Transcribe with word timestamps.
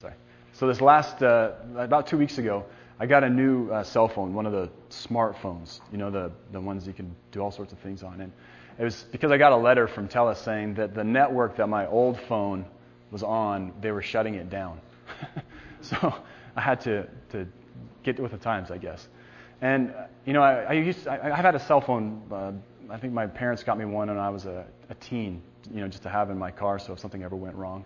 Sorry. 0.00 0.14
So 0.52 0.68
this 0.68 0.80
last, 0.80 1.24
uh, 1.24 1.54
about 1.76 2.06
two 2.06 2.18
weeks 2.18 2.38
ago, 2.38 2.64
I 3.00 3.06
got 3.06 3.24
a 3.24 3.28
new 3.28 3.68
uh, 3.68 3.82
cell 3.82 4.06
phone, 4.06 4.32
one 4.32 4.46
of 4.46 4.52
the 4.52 4.70
smartphones, 4.90 5.80
you 5.90 5.98
know, 5.98 6.08
the, 6.08 6.30
the 6.52 6.60
ones 6.60 6.86
you 6.86 6.92
can 6.92 7.16
do 7.32 7.40
all 7.40 7.50
sorts 7.50 7.72
of 7.72 7.80
things 7.80 8.04
on. 8.04 8.20
And 8.20 8.30
it 8.78 8.84
was 8.84 9.06
because 9.10 9.32
I 9.32 9.38
got 9.38 9.50
a 9.50 9.56
letter 9.56 9.88
from 9.88 10.06
TELUS 10.06 10.36
saying 10.36 10.74
that 10.74 10.94
the 10.94 11.02
network 11.02 11.56
that 11.56 11.68
my 11.68 11.88
old 11.88 12.16
phone 12.28 12.64
was 13.10 13.24
on, 13.24 13.72
they 13.80 13.90
were 13.90 14.00
shutting 14.00 14.36
it 14.36 14.48
down. 14.48 14.80
so 15.80 16.14
I 16.54 16.60
had 16.60 16.80
to, 16.82 17.08
to 17.30 17.48
get 18.04 18.20
with 18.20 18.30
the 18.30 18.38
times, 18.38 18.70
I 18.70 18.78
guess. 18.78 19.08
And, 19.60 19.90
uh, 19.90 20.04
you 20.24 20.32
know, 20.32 20.42
I, 20.42 20.62
I 20.62 20.72
used, 20.74 21.08
I, 21.08 21.18
I've 21.18 21.44
had 21.44 21.56
a 21.56 21.60
cell 21.66 21.80
phone, 21.80 22.22
uh, 22.30 22.52
I 22.88 22.98
think 22.98 23.12
my 23.12 23.26
parents 23.26 23.64
got 23.64 23.76
me 23.76 23.84
one 23.84 24.06
when 24.06 24.16
I 24.16 24.30
was 24.30 24.46
a, 24.46 24.64
a 24.90 24.94
teen, 24.94 25.42
you 25.74 25.80
know, 25.80 25.88
just 25.88 26.04
to 26.04 26.08
have 26.08 26.30
in 26.30 26.38
my 26.38 26.52
car 26.52 26.78
so 26.78 26.92
if 26.92 27.00
something 27.00 27.24
ever 27.24 27.34
went 27.34 27.56
wrong. 27.56 27.84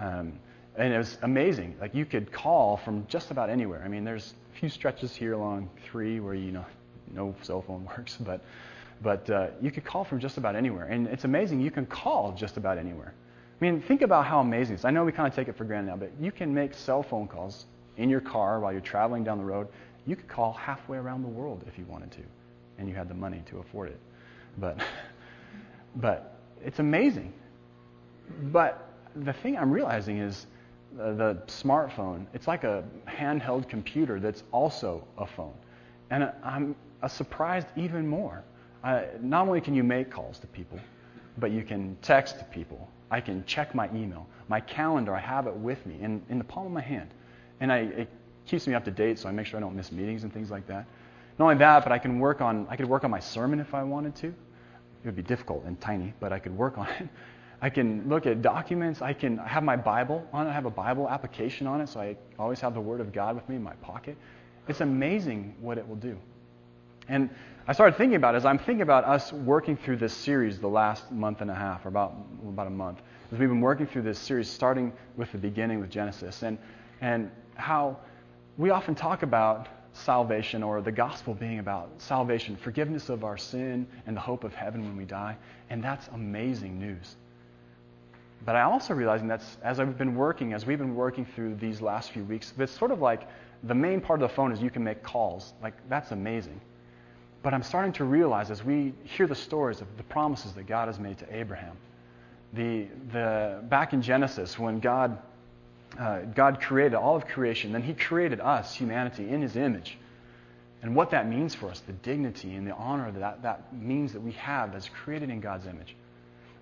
Um, 0.00 0.40
and 0.76 0.92
it 0.92 0.98
was 0.98 1.18
amazing. 1.22 1.76
Like 1.80 1.94
you 1.94 2.04
could 2.04 2.32
call 2.32 2.76
from 2.78 3.06
just 3.06 3.30
about 3.30 3.50
anywhere. 3.50 3.82
I 3.84 3.88
mean, 3.88 4.04
there's 4.04 4.34
a 4.54 4.58
few 4.58 4.68
stretches 4.68 5.14
here 5.14 5.34
along 5.34 5.70
three 5.84 6.20
where 6.20 6.34
you 6.34 6.52
know 6.52 6.64
no 7.12 7.34
cell 7.42 7.62
phone 7.62 7.84
works, 7.96 8.16
but 8.18 8.40
but 9.02 9.28
uh, 9.30 9.48
you 9.60 9.70
could 9.70 9.84
call 9.84 10.04
from 10.04 10.20
just 10.20 10.38
about 10.38 10.54
anywhere. 10.54 10.86
And 10.86 11.08
it's 11.08 11.24
amazing. 11.24 11.60
You 11.60 11.70
can 11.70 11.86
call 11.86 12.32
just 12.32 12.56
about 12.56 12.78
anywhere. 12.78 13.12
I 13.60 13.64
mean, 13.64 13.80
think 13.80 14.02
about 14.02 14.26
how 14.26 14.40
amazing 14.40 14.74
it 14.74 14.78
is. 14.80 14.84
I 14.84 14.90
know 14.90 15.04
we 15.04 15.12
kind 15.12 15.28
of 15.28 15.34
take 15.34 15.48
it 15.48 15.56
for 15.56 15.64
granted 15.64 15.90
now, 15.90 15.96
but 15.96 16.10
you 16.20 16.32
can 16.32 16.54
make 16.54 16.74
cell 16.74 17.02
phone 17.02 17.28
calls 17.28 17.66
in 17.96 18.08
your 18.08 18.20
car 18.20 18.60
while 18.60 18.72
you're 18.72 18.80
traveling 18.80 19.24
down 19.24 19.38
the 19.38 19.44
road. 19.44 19.68
You 20.06 20.16
could 20.16 20.28
call 20.28 20.52
halfway 20.52 20.98
around 20.98 21.22
the 21.22 21.28
world 21.28 21.64
if 21.66 21.78
you 21.78 21.84
wanted 21.84 22.10
to, 22.12 22.22
and 22.78 22.88
you 22.88 22.94
had 22.94 23.08
the 23.08 23.14
money 23.14 23.42
to 23.50 23.58
afford 23.58 23.90
it. 23.90 24.00
But 24.58 24.78
but 25.96 26.38
it's 26.64 26.78
amazing. 26.78 27.32
But 28.44 28.88
the 29.14 29.32
thing 29.32 29.58
I'm 29.58 29.70
realizing 29.70 30.18
is 30.18 30.46
the 30.96 31.42
smartphone, 31.46 32.26
it's 32.34 32.46
like 32.46 32.64
a 32.64 32.84
handheld 33.06 33.68
computer 33.68 34.20
that's 34.20 34.42
also 34.52 35.06
a 35.18 35.26
phone. 35.26 35.54
And 36.10 36.30
I'm 36.42 36.76
surprised 37.08 37.66
even 37.76 38.06
more. 38.06 38.44
Uh, 38.84 39.02
not 39.20 39.46
only 39.46 39.60
can 39.60 39.74
you 39.74 39.82
make 39.82 40.10
calls 40.10 40.38
to 40.40 40.46
people, 40.48 40.78
but 41.38 41.50
you 41.50 41.62
can 41.62 41.96
text 42.02 42.38
to 42.38 42.44
people. 42.46 42.88
I 43.10 43.20
can 43.20 43.44
check 43.46 43.74
my 43.74 43.88
email. 43.94 44.26
My 44.48 44.60
calendar, 44.60 45.14
I 45.14 45.20
have 45.20 45.46
it 45.46 45.54
with 45.54 45.84
me 45.86 45.98
in, 46.00 46.22
in 46.28 46.38
the 46.38 46.44
palm 46.44 46.66
of 46.66 46.72
my 46.72 46.80
hand. 46.80 47.10
And 47.60 47.72
I, 47.72 47.78
it 47.78 48.08
keeps 48.46 48.66
me 48.66 48.74
up 48.74 48.84
to 48.84 48.90
date, 48.90 49.18
so 49.18 49.28
I 49.28 49.32
make 49.32 49.46
sure 49.46 49.58
I 49.58 49.60
don't 49.60 49.76
miss 49.76 49.92
meetings 49.92 50.24
and 50.24 50.32
things 50.32 50.50
like 50.50 50.66
that. 50.66 50.86
Not 51.38 51.46
only 51.46 51.56
that, 51.56 51.82
but 51.84 51.92
I 51.92 51.98
can 51.98 52.18
work 52.18 52.40
on 52.40 52.66
I 52.68 52.76
could 52.76 52.88
work 52.88 53.04
on 53.04 53.10
my 53.10 53.20
sermon 53.20 53.60
if 53.60 53.74
I 53.74 53.82
wanted 53.82 54.14
to. 54.16 54.26
It 54.28 55.06
would 55.06 55.16
be 55.16 55.22
difficult 55.22 55.64
and 55.64 55.80
tiny, 55.80 56.12
but 56.20 56.32
I 56.32 56.38
could 56.38 56.56
work 56.56 56.78
on 56.78 56.88
it. 57.00 57.08
I 57.62 57.70
can 57.70 58.08
look 58.08 58.26
at 58.26 58.42
documents. 58.42 59.00
I 59.00 59.12
can 59.12 59.38
have 59.38 59.62
my 59.62 59.76
Bible 59.76 60.26
on 60.32 60.48
it. 60.48 60.50
I 60.50 60.52
have 60.52 60.66
a 60.66 60.70
Bible 60.70 61.08
application 61.08 61.68
on 61.68 61.80
it, 61.80 61.88
so 61.88 62.00
I 62.00 62.16
always 62.36 62.60
have 62.60 62.74
the 62.74 62.80
Word 62.80 63.00
of 63.00 63.12
God 63.12 63.36
with 63.36 63.48
me 63.48 63.54
in 63.54 63.62
my 63.62 63.74
pocket. 63.74 64.16
It's 64.66 64.80
amazing 64.80 65.54
what 65.60 65.78
it 65.78 65.88
will 65.88 65.96
do. 65.96 66.18
And 67.08 67.30
I 67.68 67.72
started 67.72 67.96
thinking 67.96 68.16
about 68.16 68.34
it 68.34 68.38
as 68.38 68.44
I'm 68.44 68.58
thinking 68.58 68.82
about 68.82 69.04
us 69.04 69.32
working 69.32 69.76
through 69.76 69.98
this 69.98 70.12
series 70.12 70.58
the 70.58 70.68
last 70.68 71.12
month 71.12 71.40
and 71.40 71.50
a 71.50 71.54
half, 71.54 71.84
or 71.84 71.88
about, 71.88 72.14
about 72.48 72.66
a 72.66 72.70
month, 72.70 72.98
as 73.30 73.38
we've 73.38 73.48
been 73.48 73.60
working 73.60 73.86
through 73.86 74.02
this 74.02 74.18
series, 74.18 74.50
starting 74.50 74.92
with 75.16 75.30
the 75.30 75.38
beginning 75.38 75.78
with 75.78 75.90
Genesis, 75.90 76.42
and, 76.42 76.58
and 77.00 77.30
how 77.54 77.96
we 78.58 78.70
often 78.70 78.96
talk 78.96 79.22
about 79.22 79.68
salvation 79.92 80.64
or 80.64 80.80
the 80.80 80.90
gospel 80.90 81.34
being 81.34 81.60
about 81.60 81.90
salvation, 81.98 82.56
forgiveness 82.56 83.08
of 83.08 83.22
our 83.22 83.36
sin, 83.36 83.86
and 84.06 84.16
the 84.16 84.20
hope 84.20 84.42
of 84.42 84.52
heaven 84.52 84.82
when 84.82 84.96
we 84.96 85.04
die. 85.04 85.36
And 85.70 85.82
that's 85.84 86.08
amazing 86.08 86.80
news. 86.80 87.16
But 88.44 88.56
I 88.56 88.62
also 88.62 88.94
realizing 88.94 89.28
that 89.28 89.42
as 89.62 89.78
I've 89.78 89.96
been 89.96 90.16
working, 90.16 90.52
as 90.52 90.66
we've 90.66 90.78
been 90.78 90.96
working 90.96 91.24
through 91.24 91.56
these 91.56 91.80
last 91.80 92.10
few 92.10 92.24
weeks, 92.24 92.52
it's 92.58 92.72
sort 92.72 92.90
of 92.90 93.00
like 93.00 93.28
the 93.62 93.74
main 93.74 94.00
part 94.00 94.20
of 94.20 94.28
the 94.28 94.34
phone 94.34 94.50
is 94.50 94.60
you 94.60 94.70
can 94.70 94.82
make 94.82 95.02
calls. 95.02 95.52
Like 95.62 95.74
that's 95.88 96.10
amazing. 96.10 96.60
But 97.42 97.54
I'm 97.54 97.62
starting 97.62 97.92
to 97.94 98.04
realize 98.04 98.50
as 98.50 98.64
we 98.64 98.94
hear 99.04 99.26
the 99.26 99.34
stories 99.34 99.80
of 99.80 99.96
the 99.96 100.02
promises 100.04 100.52
that 100.54 100.66
God 100.66 100.88
has 100.88 100.98
made 100.98 101.18
to 101.18 101.36
Abraham, 101.36 101.76
the, 102.52 102.86
the 103.12 103.60
back 103.64 103.92
in 103.92 104.02
Genesis 104.02 104.58
when 104.58 104.80
God 104.80 105.18
uh, 105.98 106.20
God 106.20 106.58
created 106.60 106.94
all 106.94 107.16
of 107.16 107.26
creation, 107.26 107.72
then 107.72 107.82
He 107.82 107.92
created 107.92 108.40
us, 108.40 108.74
humanity, 108.74 109.28
in 109.28 109.42
His 109.42 109.56
image. 109.56 109.98
And 110.80 110.96
what 110.96 111.10
that 111.10 111.28
means 111.28 111.54
for 111.54 111.68
us, 111.68 111.80
the 111.80 111.92
dignity 111.92 112.54
and 112.54 112.66
the 112.66 112.74
honor 112.74 113.12
that 113.12 113.42
that 113.42 113.72
means 113.74 114.12
that 114.14 114.22
we 114.22 114.32
have 114.32 114.74
as 114.74 114.88
created 114.88 115.30
in 115.30 115.40
God's 115.40 115.66
image 115.66 115.94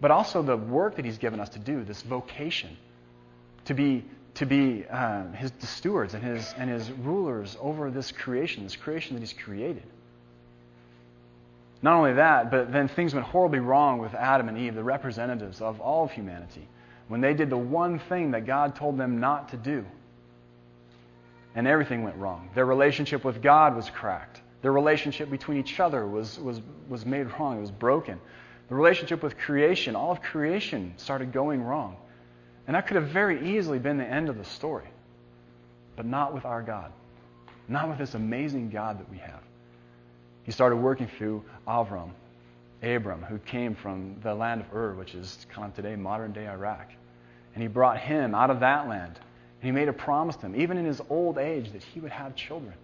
but 0.01 0.11
also 0.11 0.43
the 0.43 0.57
work 0.57 0.97
that 0.97 1.05
He's 1.05 1.19
given 1.19 1.41
us 1.41 1.51
to 1.51 1.59
do, 1.59 1.85
this 1.85 2.03
vocation, 2.03 2.77
to 3.67 3.75
be, 3.75 4.05
to 4.35 4.47
be 4.47 4.85
uh, 4.89 5.31
his, 5.33 5.53
stewards 5.61 6.15
and 6.15 6.23
his, 6.23 6.55
and 6.57 6.71
his 6.71 6.91
rulers 6.91 7.57
over 7.61 7.91
this 7.91 8.13
creation, 8.13 8.65
this 8.65 8.77
creation 8.77 9.15
that 9.15 9.21
He's 9.21 9.33
created. 9.33 9.85
Not 11.83 11.97
only 11.97 12.15
that, 12.15 12.51
but 12.51 12.73
then 12.73 12.89
things 12.89 13.15
went 13.15 13.27
horribly 13.27 13.61
wrong 13.61 13.99
with 13.99 14.15
Adam 14.15 14.49
and 14.49 14.59
Eve, 14.59 14.75
the 14.75 14.85
representatives 14.85 15.61
of 15.61 15.81
all 15.81 16.05
of 16.05 16.13
humanity, 16.13 16.69
when 17.09 17.21
they 17.21 17.35
did 17.35 17.49
the 17.49 17.57
one 17.57 17.99
thing 17.99 18.33
that 18.33 18.47
God 18.47 18.77
told 18.77 18.99
them 18.99 19.19
not 19.21 19.51
to 19.51 19.57
do. 19.57 19.85
And 21.55 21.67
everything 21.67 22.03
went 22.03 22.17
wrong. 22.17 22.51
Their 22.55 22.67
relationship 22.67 23.25
with 23.25 23.43
God 23.43 23.75
was 23.75 23.91
cracked. 23.91 24.41
Their 24.63 24.73
relationship 24.73 25.31
between 25.31 25.59
each 25.59 25.81
other 25.81 26.07
was, 26.07 26.39
was, 26.39 26.61
was 26.89 27.05
made 27.07 27.27
wrong. 27.39 27.59
It 27.59 27.63
was 27.63 27.71
broken. 27.71 28.21
The 28.71 28.77
relationship 28.77 29.21
with 29.25 29.37
creation, 29.37 29.97
all 29.97 30.13
of 30.13 30.23
creation 30.23 30.95
started 30.97 31.33
going 31.33 31.61
wrong. 31.61 31.97
And 32.69 32.77
that 32.77 32.87
could 32.87 32.95
have 32.95 33.09
very 33.09 33.57
easily 33.57 33.81
been 33.81 33.99
the 33.99 34.07
end 34.07 34.29
of 34.29 34.39
the 34.39 34.45
story. 34.45 34.87
But 35.97 36.07
not 36.07 36.33
with 36.33 36.45
our 36.45 36.63
God. 36.63 36.93
Not 37.67 37.89
with 37.89 37.99
this 37.99 38.15
amazing 38.15 38.71
God 38.71 39.01
that 39.01 39.11
we 39.11 39.19
have. 39.19 39.43
He 40.45 40.53
started 40.53 40.77
working 40.77 41.09
through 41.09 41.45
Avram, 41.67 42.11
Abram, 42.81 43.23
who 43.23 43.39
came 43.39 43.75
from 43.75 44.21
the 44.23 44.37
land 44.37 44.61
of 44.61 44.73
Ur, 44.73 44.95
which 44.95 45.17
is 45.17 45.47
kind 45.53 45.69
of 45.69 45.75
today 45.75 45.97
modern 45.97 46.33
day 46.33 46.47
Iraq. 46.47 46.93
And 47.55 47.63
he 47.63 47.69
brought 47.69 47.99
him 47.99 48.37
out 48.37 48.51
of 48.51 48.61
that 48.61 48.89
land. 48.89 49.19
And 49.61 49.65
he 49.65 49.73
made 49.73 49.89
a 49.89 49.93
promise 49.93 50.37
to 50.37 50.47
him, 50.47 50.55
even 50.55 50.79
in 50.79 50.85
his 50.85 51.01
old 51.11 51.39
age, 51.39 51.73
that 51.73 51.83
he 51.83 51.99
would 51.99 52.13
have 52.13 52.37
children. 52.37 52.75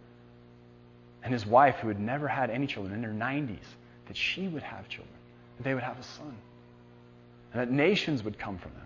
And 1.23 1.33
his 1.33 1.47
wife, 1.47 1.77
who 1.77 1.87
had 1.87 2.01
never 2.01 2.27
had 2.27 2.51
any 2.51 2.67
children 2.67 2.93
in 2.93 3.05
her 3.05 3.13
90s, 3.13 3.59
that 4.09 4.17
she 4.17 4.49
would 4.49 4.65
have 4.65 4.89
children 4.89 5.16
that 5.57 5.65
they 5.65 5.75
would 5.75 5.83
have 5.83 5.99
a 5.99 6.03
son. 6.03 6.37
And 7.53 7.61
that 7.61 7.71
nations 7.71 8.23
would 8.23 8.39
come 8.39 8.59
from 8.59 8.73
them. 8.73 8.83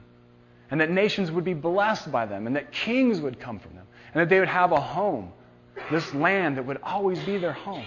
And 0.71 0.81
that 0.81 0.91
nations 0.91 1.31
would 1.31 1.45
be 1.45 1.55
blessed 1.55 2.13
by 2.13 2.27
them. 2.27 2.47
And 2.47 2.57
that 2.57 2.71
kings 2.73 3.21
would 3.21 3.41
come 3.41 3.59
from 3.59 3.75
them. 3.75 3.87
And 4.15 4.21
that 4.21 4.29
they 4.29 4.39
would 4.39 4.49
have 4.49 4.73
a 4.73 4.81
home. 4.81 5.33
This 5.91 6.15
land 6.15 6.57
that 6.57 6.67
would 6.67 6.79
always 6.83 7.19
be 7.21 7.39
their 7.39 7.53
home. 7.53 7.87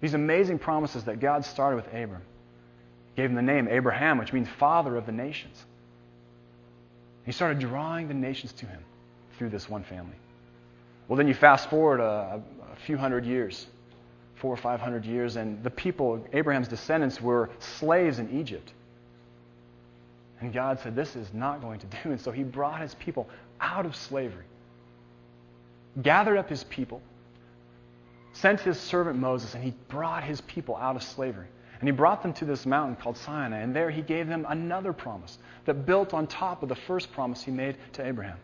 These 0.00 0.14
amazing 0.14 0.58
promises 0.58 1.04
that 1.04 1.20
God 1.20 1.44
started 1.44 1.76
with 1.76 1.86
Abram. 1.88 2.22
Gave 3.16 3.30
him 3.30 3.34
the 3.34 3.42
name 3.42 3.66
Abraham, 3.68 4.18
which 4.18 4.32
means 4.32 4.48
father 4.58 4.94
of 4.96 5.06
the 5.06 5.12
nations. 5.12 5.64
He 7.24 7.32
started 7.32 7.58
drawing 7.58 8.08
the 8.08 8.14
nations 8.14 8.52
to 8.54 8.66
him 8.66 8.80
through 9.38 9.48
this 9.48 9.68
one 9.68 9.82
family. 9.84 10.14
Well, 11.08 11.16
then 11.16 11.26
you 11.26 11.34
fast 11.34 11.70
forward 11.70 12.00
a, 12.00 12.42
a 12.72 12.76
few 12.84 12.96
hundred 12.96 13.24
years 13.24 13.66
four 14.36 14.52
or 14.52 14.56
five 14.56 14.80
hundred 14.80 15.04
years, 15.04 15.36
and 15.36 15.62
the 15.62 15.70
people, 15.70 16.24
Abraham's 16.32 16.68
descendants, 16.68 17.20
were 17.20 17.50
slaves 17.58 18.18
in 18.18 18.38
Egypt. 18.38 18.72
And 20.40 20.52
God 20.52 20.78
said, 20.80 20.94
This 20.94 21.16
is 21.16 21.32
not 21.32 21.60
going 21.60 21.80
to 21.80 21.86
do. 21.86 22.10
And 22.10 22.20
so 22.20 22.30
he 22.30 22.42
brought 22.42 22.80
his 22.80 22.94
people 22.94 23.28
out 23.60 23.86
of 23.86 23.96
slavery, 23.96 24.44
gathered 26.02 26.36
up 26.36 26.48
his 26.48 26.64
people, 26.64 27.00
sent 28.32 28.60
his 28.60 28.78
servant 28.78 29.18
Moses, 29.18 29.54
and 29.54 29.64
he 29.64 29.72
brought 29.88 30.22
his 30.22 30.42
people 30.42 30.76
out 30.76 30.96
of 30.96 31.02
slavery. 31.02 31.46
And 31.78 31.88
he 31.88 31.92
brought 31.92 32.22
them 32.22 32.32
to 32.34 32.44
this 32.44 32.64
mountain 32.64 32.96
called 32.96 33.18
Sinai, 33.18 33.58
and 33.58 33.76
there 33.76 33.90
he 33.90 34.00
gave 34.00 34.28
them 34.28 34.46
another 34.48 34.92
promise 34.92 35.38
that 35.66 35.84
built 35.84 36.14
on 36.14 36.26
top 36.26 36.62
of 36.62 36.68
the 36.68 36.74
first 36.74 37.12
promise 37.12 37.42
he 37.42 37.50
made 37.50 37.76
to 37.94 38.06
Abraham. 38.06 38.38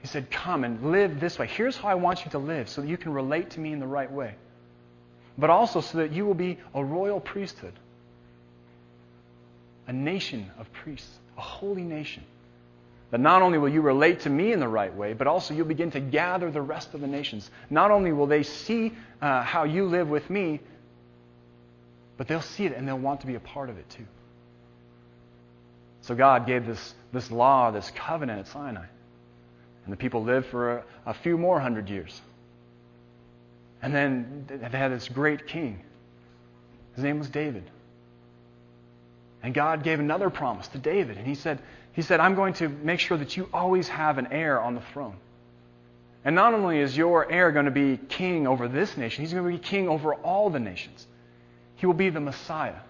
He 0.00 0.08
said, 0.08 0.30
Come 0.30 0.64
and 0.64 0.90
live 0.90 1.20
this 1.20 1.38
way. 1.38 1.46
Here's 1.46 1.76
how 1.76 1.88
I 1.88 1.94
want 1.94 2.24
you 2.24 2.30
to 2.32 2.38
live 2.38 2.68
so 2.68 2.80
that 2.80 2.88
you 2.88 2.96
can 2.96 3.12
relate 3.12 3.50
to 3.50 3.60
me 3.60 3.72
in 3.72 3.80
the 3.80 3.86
right 3.86 4.10
way. 4.10 4.34
But 5.36 5.50
also 5.50 5.80
so 5.80 5.98
that 5.98 6.12
you 6.12 6.24
will 6.24 6.34
be 6.34 6.58
a 6.74 6.84
royal 6.84 7.20
priesthood, 7.20 7.74
a 9.86 9.92
nation 9.92 10.50
of 10.58 10.72
priests, 10.72 11.10
a 11.36 11.40
holy 11.40 11.82
nation. 11.82 12.24
That 13.10 13.20
not 13.20 13.42
only 13.42 13.58
will 13.58 13.68
you 13.68 13.80
relate 13.80 14.20
to 14.20 14.30
me 14.30 14.52
in 14.52 14.60
the 14.60 14.68
right 14.68 14.94
way, 14.94 15.14
but 15.14 15.26
also 15.26 15.52
you'll 15.52 15.66
begin 15.66 15.90
to 15.92 16.00
gather 16.00 16.50
the 16.50 16.62
rest 16.62 16.94
of 16.94 17.00
the 17.00 17.08
nations. 17.08 17.50
Not 17.68 17.90
only 17.90 18.12
will 18.12 18.28
they 18.28 18.44
see 18.44 18.92
uh, 19.20 19.42
how 19.42 19.64
you 19.64 19.86
live 19.86 20.08
with 20.08 20.30
me, 20.30 20.60
but 22.16 22.28
they'll 22.28 22.40
see 22.40 22.66
it 22.66 22.76
and 22.76 22.86
they'll 22.86 22.98
want 22.98 23.22
to 23.22 23.26
be 23.26 23.34
a 23.34 23.40
part 23.40 23.68
of 23.68 23.78
it 23.78 23.88
too. 23.90 24.06
So 26.02 26.14
God 26.14 26.46
gave 26.46 26.66
this, 26.66 26.94
this 27.12 27.30
law, 27.30 27.70
this 27.70 27.90
covenant 27.90 28.40
at 28.40 28.48
Sinai. 28.48 28.86
And 29.90 29.98
the 29.98 30.00
people 30.00 30.22
lived 30.22 30.46
for 30.46 30.78
a, 30.78 30.84
a 31.06 31.14
few 31.14 31.36
more 31.36 31.58
hundred 31.58 31.90
years. 31.90 32.20
And 33.82 33.92
then 33.92 34.44
they 34.46 34.78
had 34.78 34.92
this 34.92 35.08
great 35.08 35.48
king. 35.48 35.82
His 36.94 37.02
name 37.02 37.18
was 37.18 37.28
David. 37.28 37.64
And 39.42 39.52
God 39.52 39.82
gave 39.82 39.98
another 39.98 40.30
promise 40.30 40.68
to 40.68 40.78
David. 40.78 41.16
And 41.16 41.26
he 41.26 41.34
said, 41.34 41.58
he 41.92 42.00
He 42.00 42.06
said, 42.06 42.18
I'm 42.18 42.34
going 42.34 42.54
to 42.54 42.68
make 42.68 42.98
sure 42.98 43.18
that 43.18 43.36
you 43.36 43.46
always 43.52 43.88
have 43.88 44.16
an 44.16 44.28
heir 44.30 44.58
on 44.58 44.74
the 44.74 44.80
throne. 44.94 45.16
And 46.24 46.34
not 46.34 46.54
only 46.54 46.78
is 46.78 46.96
your 46.96 47.30
heir 47.30 47.52
going 47.52 47.66
to 47.66 47.70
be 47.70 47.98
king 47.98 48.46
over 48.46 48.68
this 48.68 48.96
nation, 48.96 49.22
he's 49.22 49.34
going 49.34 49.44
to 49.44 49.50
be 49.50 49.58
king 49.58 49.86
over 49.86 50.14
all 50.14 50.48
the 50.48 50.60
nations. 50.60 51.06
He 51.76 51.84
will 51.84 51.92
be 51.92 52.08
the 52.08 52.20
Messiah, 52.20 52.80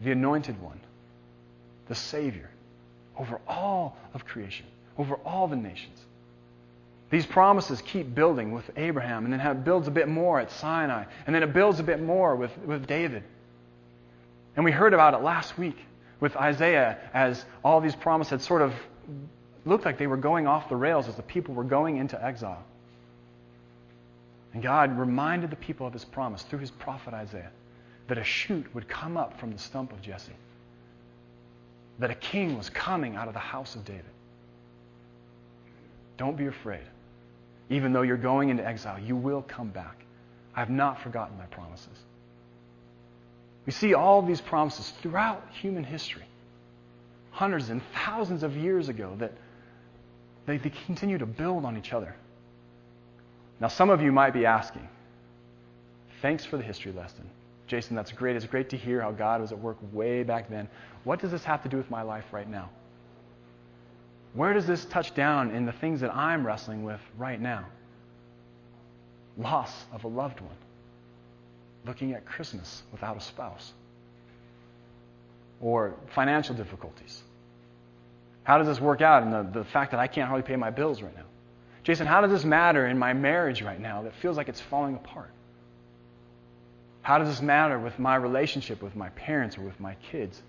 the 0.00 0.12
anointed 0.12 0.62
one, 0.62 0.78
the 1.88 1.96
Savior 1.96 2.48
over 3.18 3.40
all 3.48 3.96
of 4.14 4.24
creation, 4.24 4.66
over 4.98 5.16
all 5.24 5.48
the 5.48 5.56
nations. 5.56 5.98
These 7.10 7.26
promises 7.26 7.80
keep 7.82 8.14
building 8.14 8.52
with 8.52 8.68
Abraham, 8.76 9.24
and 9.24 9.32
then 9.32 9.40
it 9.40 9.64
builds 9.64 9.86
a 9.86 9.90
bit 9.90 10.08
more 10.08 10.40
at 10.40 10.50
Sinai, 10.50 11.04
and 11.26 11.34
then 11.34 11.42
it 11.42 11.52
builds 11.52 11.78
a 11.78 11.82
bit 11.82 12.02
more 12.02 12.34
with, 12.34 12.56
with 12.58 12.86
David. 12.86 13.22
And 14.56 14.64
we 14.64 14.70
heard 14.70 14.94
about 14.94 15.14
it 15.14 15.20
last 15.22 15.58
week 15.58 15.76
with 16.20 16.36
Isaiah 16.36 16.98
as 17.12 17.44
all 17.62 17.80
these 17.80 17.94
promises 17.94 18.30
had 18.30 18.42
sort 18.42 18.62
of 18.62 18.72
looked 19.64 19.84
like 19.84 19.98
they 19.98 20.06
were 20.06 20.16
going 20.16 20.46
off 20.46 20.68
the 20.68 20.76
rails 20.76 21.08
as 21.08 21.16
the 21.16 21.22
people 21.22 21.54
were 21.54 21.64
going 21.64 21.96
into 21.96 22.22
exile. 22.22 22.62
And 24.52 24.62
God 24.62 24.96
reminded 24.98 25.50
the 25.50 25.56
people 25.56 25.86
of 25.86 25.92
his 25.92 26.04
promise 26.04 26.42
through 26.42 26.60
his 26.60 26.70
prophet 26.70 27.12
Isaiah 27.12 27.50
that 28.06 28.18
a 28.18 28.24
shoot 28.24 28.72
would 28.74 28.88
come 28.88 29.16
up 29.16 29.38
from 29.40 29.52
the 29.52 29.58
stump 29.58 29.92
of 29.92 30.00
Jesse, 30.00 30.32
that 31.98 32.10
a 32.10 32.14
king 32.14 32.56
was 32.56 32.70
coming 32.70 33.16
out 33.16 33.28
of 33.28 33.34
the 33.34 33.40
house 33.40 33.74
of 33.74 33.84
David. 33.84 34.04
Don't 36.16 36.36
be 36.36 36.46
afraid. 36.46 36.84
Even 37.70 37.92
though 37.92 38.02
you're 38.02 38.16
going 38.16 38.50
into 38.50 38.66
exile, 38.66 38.98
you 38.98 39.16
will 39.16 39.42
come 39.42 39.68
back. 39.68 40.04
I 40.54 40.60
have 40.60 40.70
not 40.70 41.00
forgotten 41.00 41.36
my 41.38 41.46
promises. 41.46 41.98
We 43.66 43.72
see 43.72 43.94
all 43.94 44.22
these 44.22 44.40
promises 44.40 44.92
throughout 45.00 45.42
human 45.60 45.84
history, 45.84 46.26
hundreds 47.30 47.70
and 47.70 47.80
thousands 47.94 48.42
of 48.42 48.56
years 48.56 48.88
ago, 48.88 49.14
that 49.18 49.32
they, 50.46 50.58
they 50.58 50.70
continue 50.86 51.18
to 51.18 51.26
build 51.26 51.64
on 51.64 51.76
each 51.76 51.92
other. 51.92 52.14
Now, 53.60 53.68
some 53.68 53.88
of 53.88 54.02
you 54.02 54.12
might 54.12 54.34
be 54.34 54.44
asking, 54.44 54.86
thanks 56.20 56.44
for 56.44 56.56
the 56.58 56.62
history 56.62 56.92
lesson. 56.92 57.28
Jason, 57.66 57.96
that's 57.96 58.12
great. 58.12 58.36
It's 58.36 58.46
great 58.46 58.68
to 58.70 58.76
hear 58.76 59.00
how 59.00 59.12
God 59.12 59.40
was 59.40 59.52
at 59.52 59.58
work 59.58 59.78
way 59.92 60.22
back 60.22 60.50
then. 60.50 60.68
What 61.04 61.20
does 61.20 61.30
this 61.30 61.44
have 61.44 61.62
to 61.62 61.68
do 61.68 61.78
with 61.78 61.90
my 61.90 62.02
life 62.02 62.26
right 62.32 62.48
now? 62.48 62.68
Where 64.34 64.52
does 64.52 64.66
this 64.66 64.84
touch 64.84 65.14
down 65.14 65.52
in 65.52 65.64
the 65.64 65.72
things 65.72 66.00
that 66.00 66.14
I'm 66.14 66.46
wrestling 66.46 66.84
with 66.84 67.00
right 67.16 67.40
now? 67.40 67.64
Loss 69.38 69.72
of 69.92 70.04
a 70.04 70.08
loved 70.08 70.40
one 70.40 70.56
looking 71.86 72.14
at 72.14 72.24
Christmas 72.24 72.82
without 72.92 73.16
a 73.16 73.20
spouse, 73.20 73.72
or 75.60 75.94
financial 76.14 76.54
difficulties. 76.54 77.22
How 78.42 78.58
does 78.58 78.66
this 78.66 78.80
work 78.80 79.00
out 79.00 79.22
in 79.22 79.30
the, 79.30 79.60
the 79.60 79.64
fact 79.64 79.92
that 79.92 80.00
I 80.00 80.06
can't 80.06 80.28
hardly 80.28 80.46
pay 80.46 80.56
my 80.56 80.70
bills 80.70 81.02
right 81.02 81.14
now? 81.14 81.24
Jason, 81.82 82.06
how 82.06 82.22
does 82.22 82.30
this 82.30 82.44
matter 82.44 82.86
in 82.86 82.98
my 82.98 83.12
marriage 83.12 83.62
right 83.62 83.80
now 83.80 84.02
that 84.02 84.14
feels 84.16 84.36
like 84.36 84.48
it's 84.48 84.60
falling 84.60 84.94
apart? 84.94 85.30
How 87.02 87.18
does 87.18 87.28
this 87.28 87.42
matter 87.42 87.78
with 87.78 87.98
my 87.98 88.16
relationship 88.16 88.82
with 88.82 88.96
my 88.96 89.10
parents 89.10 89.58
or 89.58 89.62
with 89.62 89.78
my 89.78 89.94
kids? 90.10 90.40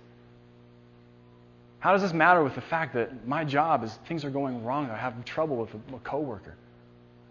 How 1.86 1.92
does 1.92 2.02
this 2.02 2.14
matter 2.14 2.44
with 2.44 2.56
the 2.56 2.62
fact 2.62 2.96
that 2.96 3.28
my 3.28 3.44
job 3.44 3.84
is 3.84 3.94
things 4.08 4.26
are 4.26 4.32
going 4.32 4.64
wrong? 4.64 4.90
I 4.90 4.98
have 4.98 5.24
trouble 5.24 5.58
with 5.58 5.70
a, 5.76 5.96
a 5.96 6.00
coworker. 6.00 6.56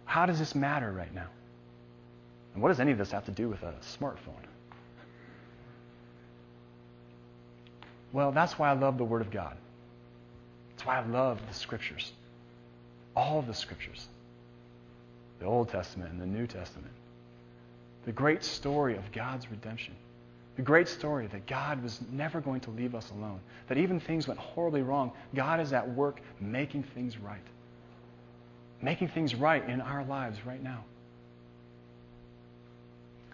How 0.05 0.27
does 0.27 0.39
this 0.39 0.55
matter 0.55 0.93
right 0.93 1.13
now? 1.13 1.27
And 2.55 2.63
what 2.63 2.69
does 2.69 2.79
any 2.79 2.93
of 2.93 2.99
this 2.99 3.11
have 3.11 3.25
to 3.25 3.33
do 3.33 3.49
with 3.49 3.61
a 3.65 3.75
smartphone? 3.99 4.45
Well, 8.13 8.31
that's 8.31 8.57
why 8.57 8.71
I 8.71 8.75
love 8.75 8.97
the 8.97 9.03
Word 9.03 9.23
of 9.23 9.33
God. 9.33 9.57
That's 10.71 10.87
why 10.87 11.01
I 11.01 11.05
love 11.05 11.41
the 11.49 11.55
Scriptures. 11.55 12.13
All 13.17 13.41
of 13.41 13.49
the 13.49 13.55
Scriptures 13.55 14.07
the 15.41 15.47
Old 15.47 15.69
Testament 15.69 16.13
and 16.13 16.21
the 16.21 16.27
New 16.27 16.47
Testament. 16.47 16.95
The 18.05 18.13
great 18.13 18.45
story 18.45 18.97
of 18.97 19.11
God's 19.11 19.51
redemption. 19.51 19.97
The 20.57 20.63
great 20.63 20.89
story 20.89 21.27
that 21.29 21.47
God 21.47 21.83
was 21.83 22.01
never 22.13 22.41
going 22.41 22.61
to 22.61 22.71
leave 22.71 22.95
us 22.95 23.11
alone. 23.11 23.41
That 23.69 23.79
even 23.79 23.99
things 23.99 24.29
went 24.29 24.39
horribly 24.39 24.83
wrong, 24.83 25.13
God 25.35 25.61
is 25.61 25.73
at 25.73 25.89
work 25.89 26.21
making 26.41 26.85
things 26.85 27.19
right. 27.19 27.41
Making 28.81 29.09
things 29.09 29.35
right 29.35 29.69
in 29.69 29.81
our 29.81 30.05
lives 30.05 30.39
right 30.47 30.63
now. 30.63 30.85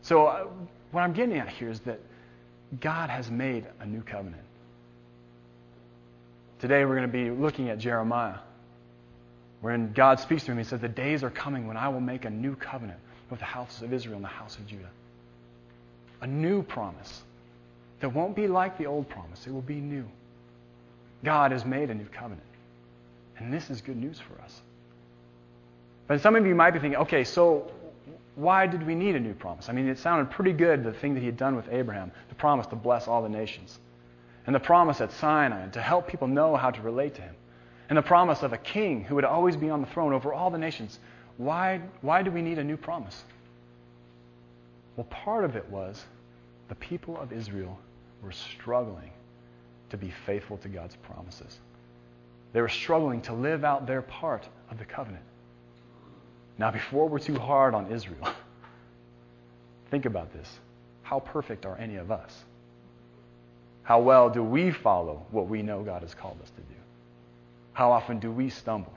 So, 0.02 0.26
uh, 0.26 0.46
what 0.92 1.02
I'm 1.02 1.12
getting 1.12 1.36
at 1.36 1.48
here 1.48 1.68
is 1.68 1.80
that 1.80 2.00
God 2.80 3.10
has 3.10 3.30
made 3.30 3.66
a 3.80 3.86
new 3.86 4.02
covenant. 4.02 4.42
Today, 6.58 6.84
we're 6.84 6.96
going 6.96 7.10
to 7.10 7.12
be 7.12 7.30
looking 7.30 7.68
at 7.68 7.78
Jeremiah, 7.78 8.38
wherein 9.60 9.92
God 9.92 10.20
speaks 10.20 10.44
to 10.44 10.52
him. 10.52 10.58
He 10.58 10.64
says, 10.64 10.80
The 10.80 10.88
days 10.88 11.22
are 11.22 11.30
coming 11.30 11.66
when 11.66 11.76
I 11.76 11.88
will 11.88 12.00
make 12.00 12.24
a 12.24 12.30
new 12.30 12.54
covenant 12.54 12.98
with 13.28 13.40
the 13.40 13.44
house 13.44 13.82
of 13.82 13.92
Israel 13.92 14.16
and 14.16 14.24
the 14.24 14.28
house 14.28 14.56
of 14.56 14.66
Judah. 14.66 14.90
A 16.20 16.26
new 16.26 16.62
promise 16.62 17.22
that 18.00 18.10
won't 18.10 18.36
be 18.36 18.46
like 18.46 18.78
the 18.78 18.86
old 18.86 19.08
promise, 19.08 19.46
it 19.46 19.52
will 19.52 19.62
be 19.62 19.80
new. 19.80 20.04
God 21.24 21.52
has 21.52 21.64
made 21.64 21.90
a 21.90 21.94
new 21.94 22.06
covenant. 22.06 22.42
And 23.38 23.52
this 23.52 23.70
is 23.70 23.80
good 23.80 23.96
news 23.96 24.18
for 24.20 24.40
us. 24.42 24.60
But 26.06 26.20
some 26.20 26.36
of 26.36 26.46
you 26.46 26.54
might 26.54 26.72
be 26.72 26.78
thinking, 26.78 27.00
okay, 27.00 27.24
so 27.24 27.70
why 28.34 28.66
did 28.66 28.86
we 28.86 28.94
need 28.94 29.16
a 29.16 29.20
new 29.20 29.34
promise? 29.34 29.68
I 29.68 29.72
mean, 29.72 29.88
it 29.88 29.98
sounded 29.98 30.30
pretty 30.30 30.52
good, 30.52 30.82
the 30.82 30.92
thing 30.92 31.14
that 31.14 31.20
he 31.20 31.26
had 31.26 31.36
done 31.36 31.56
with 31.56 31.68
Abraham, 31.70 32.10
the 32.28 32.34
promise 32.34 32.66
to 32.68 32.76
bless 32.76 33.06
all 33.06 33.22
the 33.22 33.28
nations, 33.28 33.78
and 34.46 34.54
the 34.54 34.60
promise 34.60 35.00
at 35.00 35.12
Sinai 35.12 35.68
to 35.68 35.80
help 35.80 36.08
people 36.08 36.26
know 36.26 36.56
how 36.56 36.70
to 36.70 36.80
relate 36.82 37.14
to 37.16 37.22
him, 37.22 37.34
and 37.88 37.98
the 37.98 38.02
promise 38.02 38.42
of 38.42 38.52
a 38.52 38.58
king 38.58 39.04
who 39.04 39.14
would 39.14 39.24
always 39.24 39.56
be 39.56 39.70
on 39.70 39.80
the 39.80 39.86
throne 39.88 40.12
over 40.12 40.32
all 40.32 40.50
the 40.50 40.58
nations. 40.58 40.98
Why, 41.36 41.80
why 42.00 42.22
do 42.22 42.30
we 42.30 42.42
need 42.42 42.58
a 42.58 42.64
new 42.64 42.76
promise? 42.76 43.24
Well, 44.96 45.06
part 45.10 45.44
of 45.44 45.56
it 45.56 45.68
was 45.70 46.04
the 46.68 46.74
people 46.76 47.18
of 47.18 47.32
Israel 47.32 47.78
were 48.22 48.32
struggling 48.32 49.10
to 49.90 49.96
be 49.96 50.12
faithful 50.26 50.56
to 50.58 50.68
God's 50.68 50.96
promises. 50.96 51.58
They 52.52 52.60
were 52.60 52.68
struggling 52.68 53.20
to 53.22 53.32
live 53.32 53.64
out 53.64 53.86
their 53.86 54.02
part 54.02 54.46
of 54.70 54.78
the 54.78 54.84
covenant. 54.84 55.24
Now, 56.58 56.70
before 56.70 57.08
we're 57.08 57.18
too 57.18 57.38
hard 57.38 57.74
on 57.74 57.90
Israel, 57.92 58.28
think 59.90 60.04
about 60.04 60.32
this. 60.32 60.48
How 61.02 61.20
perfect 61.20 61.66
are 61.66 61.76
any 61.78 61.96
of 61.96 62.10
us? 62.10 62.44
How 63.82 64.00
well 64.00 64.30
do 64.30 64.44
we 64.44 64.70
follow 64.70 65.26
what 65.30 65.48
we 65.48 65.62
know 65.62 65.82
God 65.82 66.02
has 66.02 66.14
called 66.14 66.38
us 66.42 66.50
to 66.50 66.60
do? 66.60 66.80
How 67.72 67.90
often 67.92 68.18
do 68.18 68.30
we 68.30 68.50
stumble? 68.50 68.92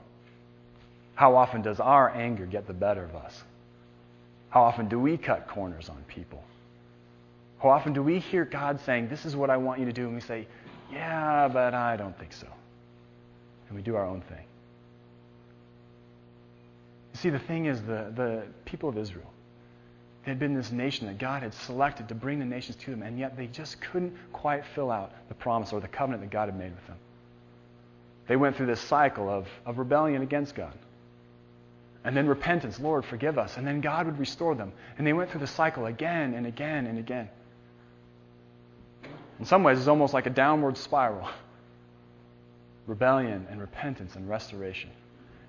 How 1.14 1.36
often 1.36 1.62
does 1.62 1.80
our 1.80 2.10
anger 2.10 2.46
get 2.46 2.66
the 2.66 2.74
better 2.74 3.04
of 3.04 3.16
us? 3.16 3.42
How 4.54 4.62
often 4.62 4.88
do 4.88 5.00
we 5.00 5.16
cut 5.16 5.48
corners 5.48 5.88
on 5.88 6.00
people? 6.06 6.40
How 7.60 7.70
often 7.70 7.92
do 7.92 8.04
we 8.04 8.20
hear 8.20 8.44
God 8.44 8.78
saying, 8.82 9.08
This 9.08 9.24
is 9.24 9.34
what 9.34 9.50
I 9.50 9.56
want 9.56 9.80
you 9.80 9.86
to 9.86 9.92
do? 9.92 10.04
And 10.04 10.14
we 10.14 10.20
say, 10.20 10.46
Yeah, 10.92 11.48
but 11.48 11.74
I 11.74 11.96
don't 11.96 12.16
think 12.16 12.32
so. 12.32 12.46
And 13.66 13.76
we 13.76 13.82
do 13.82 13.96
our 13.96 14.06
own 14.06 14.20
thing. 14.20 14.44
You 17.14 17.18
see, 17.18 17.30
the 17.30 17.40
thing 17.40 17.66
is, 17.66 17.82
the, 17.82 18.12
the 18.14 18.44
people 18.64 18.88
of 18.88 18.96
Israel, 18.96 19.28
they 20.24 20.30
had 20.30 20.38
been 20.38 20.54
this 20.54 20.70
nation 20.70 21.08
that 21.08 21.18
God 21.18 21.42
had 21.42 21.52
selected 21.52 22.06
to 22.10 22.14
bring 22.14 22.38
the 22.38 22.44
nations 22.44 22.76
to 22.76 22.92
them, 22.92 23.02
and 23.02 23.18
yet 23.18 23.36
they 23.36 23.48
just 23.48 23.80
couldn't 23.80 24.16
quite 24.32 24.62
fill 24.72 24.92
out 24.92 25.10
the 25.28 25.34
promise 25.34 25.72
or 25.72 25.80
the 25.80 25.88
covenant 25.88 26.22
that 26.22 26.30
God 26.30 26.48
had 26.48 26.56
made 26.56 26.72
with 26.72 26.86
them. 26.86 26.98
They 28.28 28.36
went 28.36 28.54
through 28.54 28.66
this 28.66 28.80
cycle 28.82 29.28
of, 29.28 29.48
of 29.66 29.78
rebellion 29.78 30.22
against 30.22 30.54
God. 30.54 30.78
And 32.04 32.16
then 32.16 32.26
repentance, 32.26 32.78
Lord, 32.78 33.04
forgive 33.04 33.38
us. 33.38 33.56
And 33.56 33.66
then 33.66 33.80
God 33.80 34.06
would 34.06 34.18
restore 34.18 34.54
them. 34.54 34.72
And 34.98 35.06
they 35.06 35.14
went 35.14 35.30
through 35.30 35.40
the 35.40 35.46
cycle 35.46 35.86
again 35.86 36.34
and 36.34 36.46
again 36.46 36.86
and 36.86 36.98
again. 36.98 37.30
In 39.38 39.46
some 39.46 39.64
ways, 39.64 39.78
it's 39.78 39.88
almost 39.88 40.12
like 40.12 40.26
a 40.26 40.30
downward 40.30 40.76
spiral 40.76 41.28
rebellion 42.86 43.46
and 43.50 43.60
repentance 43.60 44.16
and 44.16 44.28
restoration. 44.28 44.90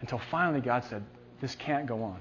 Until 0.02 0.20
finally 0.32 0.62
God 0.62 0.86
said, 0.86 1.04
this 1.42 1.56
can't 1.56 1.86
go 1.86 2.04
on. 2.04 2.20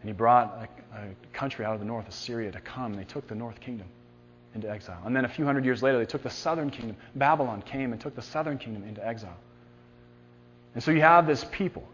And 0.00 0.08
he 0.08 0.12
brought 0.12 0.68
a, 0.92 0.98
a 0.98 1.14
country 1.32 1.64
out 1.64 1.74
of 1.74 1.80
the 1.80 1.86
north, 1.86 2.08
Assyria, 2.08 2.52
to 2.52 2.60
come, 2.60 2.92
and 2.92 3.00
they 3.00 3.04
took 3.06 3.26
the 3.26 3.34
north 3.34 3.60
kingdom 3.60 3.86
into 4.54 4.68
exile. 4.68 5.00
And 5.04 5.14
then 5.16 5.24
a 5.24 5.28
few 5.28 5.44
hundred 5.44 5.64
years 5.64 5.82
later, 5.82 5.98
they 5.98 6.04
took 6.04 6.22
the 6.22 6.30
southern 6.30 6.70
kingdom. 6.70 6.96
Babylon 7.14 7.62
came 7.62 7.92
and 7.92 8.00
took 8.00 8.14
the 8.14 8.22
southern 8.22 8.58
kingdom 8.58 8.84
into 8.84 9.04
exile. 9.06 9.36
And 10.74 10.82
so 10.82 10.90
you 10.90 11.00
have 11.00 11.26
this 11.26 11.44
people, 11.44 11.84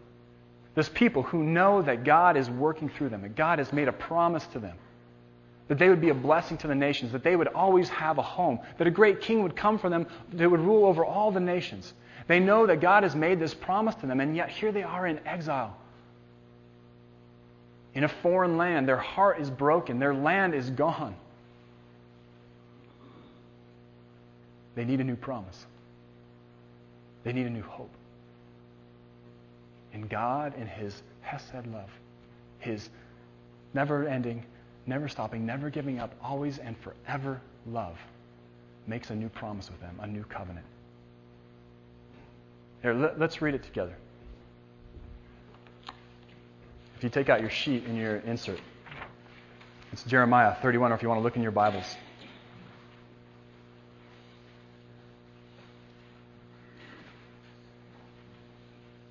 this 0.75 0.89
people 0.89 1.23
who 1.23 1.43
know 1.43 1.81
that 1.81 2.03
God 2.03 2.37
is 2.37 2.49
working 2.49 2.89
through 2.89 3.09
them, 3.09 3.21
that 3.23 3.35
God 3.35 3.59
has 3.59 3.73
made 3.73 3.87
a 3.87 3.93
promise 3.93 4.45
to 4.47 4.59
them, 4.59 4.77
that 5.67 5.77
they 5.77 5.89
would 5.89 6.01
be 6.01 6.09
a 6.09 6.13
blessing 6.13 6.57
to 6.59 6.67
the 6.67 6.75
nations, 6.75 7.11
that 7.11 7.23
they 7.23 7.35
would 7.35 7.47
always 7.47 7.89
have 7.89 8.17
a 8.17 8.21
home, 8.21 8.59
that 8.77 8.87
a 8.87 8.91
great 8.91 9.21
king 9.21 9.43
would 9.43 9.55
come 9.55 9.77
for 9.77 9.89
them 9.89 10.07
that 10.33 10.49
would 10.49 10.59
rule 10.59 10.85
over 10.85 11.03
all 11.05 11.31
the 11.31 11.39
nations. 11.39 11.93
They 12.27 12.39
know 12.39 12.65
that 12.67 12.79
God 12.79 13.03
has 13.03 13.15
made 13.15 13.39
this 13.39 13.53
promise 13.53 13.95
to 13.95 14.07
them, 14.07 14.19
and 14.19 14.35
yet 14.35 14.49
here 14.49 14.71
they 14.71 14.83
are 14.83 15.07
in 15.07 15.19
exile. 15.25 15.75
In 17.93 18.05
a 18.05 18.09
foreign 18.09 18.57
land, 18.57 18.87
their 18.87 18.97
heart 18.97 19.41
is 19.41 19.49
broken, 19.49 19.99
their 19.99 20.13
land 20.13 20.53
is 20.53 20.69
gone. 20.69 21.15
They 24.75 24.85
need 24.85 25.01
a 25.01 25.03
new 25.03 25.17
promise. 25.17 25.65
They 27.23 27.33
need 27.33 27.45
a 27.45 27.49
new 27.49 27.63
hope. 27.63 27.91
And 29.93 30.09
God, 30.09 30.53
in 30.57 30.67
His 30.67 31.01
Hesed 31.21 31.67
love, 31.67 31.89
His 32.59 32.89
never 33.73 34.07
ending, 34.07 34.45
never 34.85 35.07
stopping, 35.07 35.45
never 35.45 35.69
giving 35.69 35.99
up, 35.99 36.13
always 36.23 36.57
and 36.57 36.75
forever 36.79 37.41
love, 37.67 37.97
makes 38.87 39.09
a 39.09 39.15
new 39.15 39.29
promise 39.29 39.69
with 39.69 39.79
them, 39.79 39.99
a 40.01 40.07
new 40.07 40.23
covenant. 40.23 40.65
Here, 42.81 42.93
let, 42.93 43.21
us 43.21 43.41
read 43.41 43.53
it 43.53 43.63
together. 43.63 43.95
If 46.97 47.03
you 47.03 47.09
take 47.09 47.29
out 47.29 47.41
your 47.41 47.49
sheet 47.49 47.83
and 47.85 47.97
your 47.97 48.17
insert, 48.17 48.59
it's 49.91 50.03
Jeremiah 50.03 50.55
31, 50.61 50.91
or 50.91 50.95
if 50.95 51.03
you 51.03 51.09
want 51.09 51.19
to 51.19 51.23
look 51.23 51.35
in 51.35 51.41
your 51.41 51.51
Bibles. 51.51 51.85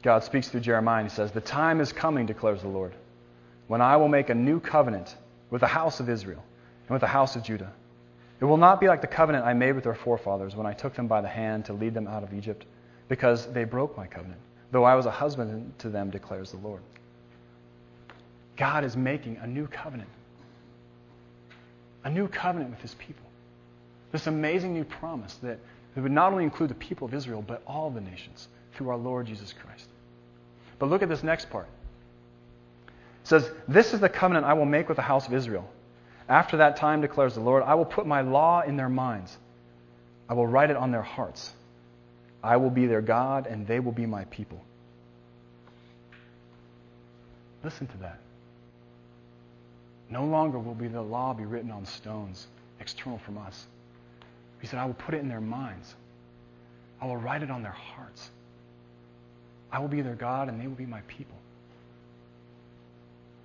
God 0.03 0.25
speaks 0.25 0.49
through 0.49 0.61
Jeremiah 0.61 1.03
and 1.03 1.11
he 1.11 1.15
says, 1.15 1.31
The 1.33 1.41
time 1.41 1.81
is 1.81 1.93
coming, 1.93 2.27
declares 2.27 2.63
the 2.63 2.69
Lord, 2.69 2.95
when 3.67 3.81
I 3.81 3.97
will 3.97 4.09
make 4.09 4.31
a 4.31 4.35
new 4.35 4.61
covenant 4.61 5.15
with 5.51 5.61
the 5.61 5.67
house 5.67 6.01
of 6.01 6.09
Israel 6.09 6.43
and 6.83 6.91
with 6.91 7.01
the 7.01 7.07
house 7.07 7.37
of 7.37 7.43
Judah. 7.43 7.73
It 8.41 8.47
will 8.47 8.57
not 8.57 8.81
be 8.81 8.89
like 8.89 9.03
the 9.03 9.07
covenant 9.07 9.45
I 9.45 9.53
made 9.53 9.73
with 9.73 9.85
their 9.85 9.95
forefathers 9.95 10.57
when 10.57 10.67
I 10.67 10.73
took 10.73 10.95
them 10.95 11.07
by 11.07 11.21
the 11.21 11.29
hand 11.29 11.67
to 11.67 11.75
lead 11.75 11.93
them 11.93 12.07
out 12.07 12.23
of 12.23 12.33
Egypt, 12.33 12.65
because 13.09 13.47
they 13.53 13.65
broke 13.65 13.97
my 13.97 14.07
covenant, 14.07 14.41
though 14.71 14.85
I 14.85 14.95
was 14.95 15.05
a 15.05 15.11
husband 15.11 15.75
to 15.81 15.91
them, 15.91 16.11
declares 16.11 16.51
the 16.51 16.57
Lord. 16.59 16.81
God 18.57 18.85
is 18.85 18.97
making 18.97 19.37
a 19.37 19.47
new 19.47 19.67
covenant. 19.67 20.09
A 22.05 22.11
new 22.11 22.29
covenant 22.29 22.71
with 22.71 22.81
his 22.81 22.95
people. 22.95 23.27
This 24.13 24.27
amazing 24.27 24.73
new 24.73 24.85
promise 24.85 25.35
that 25.43 25.59
it 25.95 26.01
would 26.01 26.13
not 26.13 26.33
only 26.33 26.45
include 26.45 26.71
the 26.71 26.75
people 26.75 27.07
of 27.07 27.13
Israel, 27.13 27.43
but 27.47 27.63
all 27.67 27.91
the 27.91 28.01
nations 28.01 28.49
through 28.75 28.89
our 28.89 28.97
Lord 28.97 29.27
Jesus 29.27 29.53
Christ. 29.53 29.90
But 30.81 30.89
look 30.89 31.03
at 31.03 31.09
this 31.09 31.23
next 31.23 31.51
part. 31.51 31.69
It 32.89 33.29
says, 33.29 33.49
This 33.69 33.95
is 33.95 34.01
the 34.01 34.09
covenant 34.09 34.47
I 34.47 34.55
will 34.55 34.65
make 34.65 34.89
with 34.89 34.97
the 34.97 35.03
house 35.03 35.29
of 35.29 35.35
Israel. 35.35 35.71
After 36.29 36.57
that 36.57 36.77
time, 36.77 37.01
declares 37.03 37.35
the 37.35 37.41
Lord, 37.41 37.63
I 37.63 37.75
will 37.75 37.85
put 37.85 38.07
my 38.07 38.23
law 38.23 38.63
in 38.63 38.77
their 38.77 38.89
minds. 38.89 39.37
I 40.29 40.35
will 40.35 40.47
write 40.47 40.71
it 40.71 40.77
on 40.77 40.91
their 40.91 41.03
hearts. 41.03 41.53
I 42.43 42.57
will 42.57 42.71
be 42.71 42.87
their 42.87 43.03
God, 43.03 43.47
and 43.47 43.67
they 43.67 43.79
will 43.79 43.93
be 43.93 44.07
my 44.07 44.25
people. 44.25 44.61
Listen 47.63 47.87
to 47.89 47.97
that. 47.99 48.19
No 50.09 50.25
longer 50.25 50.59
will 50.59 50.75
be 50.75 50.89
the 50.89 51.03
law 51.03 51.35
be 51.35 51.45
written 51.45 51.71
on 51.71 51.85
stones, 51.85 52.47
external 52.81 53.19
from 53.19 53.37
us. 53.37 53.67
He 54.61 54.67
said, 54.67 54.79
I 54.79 54.87
will 54.87 54.95
put 54.95 55.15
it 55.15 55.19
in 55.19 55.29
their 55.29 55.43
minds. 55.43 55.95
I 57.03 57.07
will 57.07 57.19
write 57.19 57.43
it 57.43 57.51
on 57.51 57.63
their 57.63 57.71
hearts. 57.73 58.31
I 59.73 59.79
will 59.79 59.89
be 59.89 60.03
their 60.03 60.15
God, 60.15 60.49
and 60.49 60.61
they 60.61 60.67
will 60.67 60.75
be 60.75 60.87
my 60.87 61.01
people. 61.03 61.37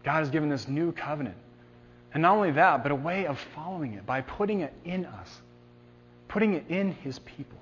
God 0.03 0.19
has 0.19 0.29
given 0.29 0.49
this 0.49 0.67
new 0.67 0.91
covenant. 0.91 1.35
And 2.13 2.21
not 2.21 2.35
only 2.35 2.51
that, 2.51 2.83
but 2.83 2.91
a 2.91 2.95
way 2.95 3.25
of 3.25 3.39
following 3.53 3.93
it 3.93 4.05
by 4.05 4.21
putting 4.21 4.61
it 4.61 4.73
in 4.85 5.05
us, 5.05 5.41
putting 6.27 6.53
it 6.53 6.65
in 6.69 6.93
his 6.93 7.19
people. 7.19 7.57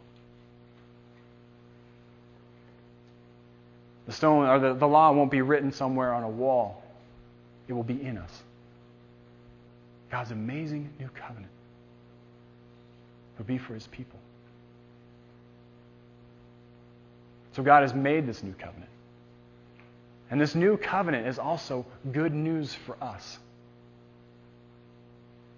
The 4.05 4.11
stone 4.11 4.45
or 4.45 4.59
the, 4.59 4.73
the 4.73 4.87
law 4.87 5.11
won't 5.13 5.31
be 5.31 5.41
written 5.41 5.71
somewhere 5.71 6.13
on 6.13 6.23
a 6.23 6.29
wall. 6.29 6.83
It 7.67 7.73
will 7.73 7.83
be 7.83 8.01
in 8.01 8.17
us. 8.17 8.43
God's 10.11 10.31
amazing 10.31 10.89
new 10.99 11.09
covenant 11.15 11.51
will 13.37 13.45
be 13.45 13.57
for 13.57 13.73
his 13.73 13.87
people. 13.87 14.19
So 17.53 17.63
God 17.63 17.81
has 17.81 17.93
made 17.93 18.27
this 18.27 18.43
new 18.43 18.53
covenant. 18.53 18.89
And 20.29 20.41
this 20.41 20.55
new 20.55 20.77
covenant 20.77 21.27
is 21.27 21.37
also 21.37 21.85
good 22.11 22.33
news 22.33 22.73
for 22.73 22.97
us. 23.01 23.37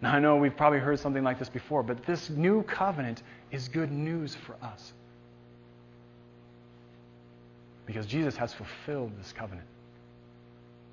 Now, 0.02 0.14
I 0.14 0.20
know 0.20 0.36
we've 0.36 0.56
probably 0.56 0.80
heard 0.80 1.00
something 1.00 1.24
like 1.24 1.40
this 1.40 1.50
before, 1.50 1.82
but 1.82 2.06
this 2.06 2.30
new 2.30 2.64
covenant 2.64 3.24
is 3.52 3.70
good 3.70 3.92
news 3.92 4.36
for 4.36 4.56
us. 4.62 4.94
Because 7.86 8.06
Jesus 8.06 8.36
has 8.36 8.54
fulfilled 8.54 9.12
this 9.18 9.32
covenant. 9.32 9.68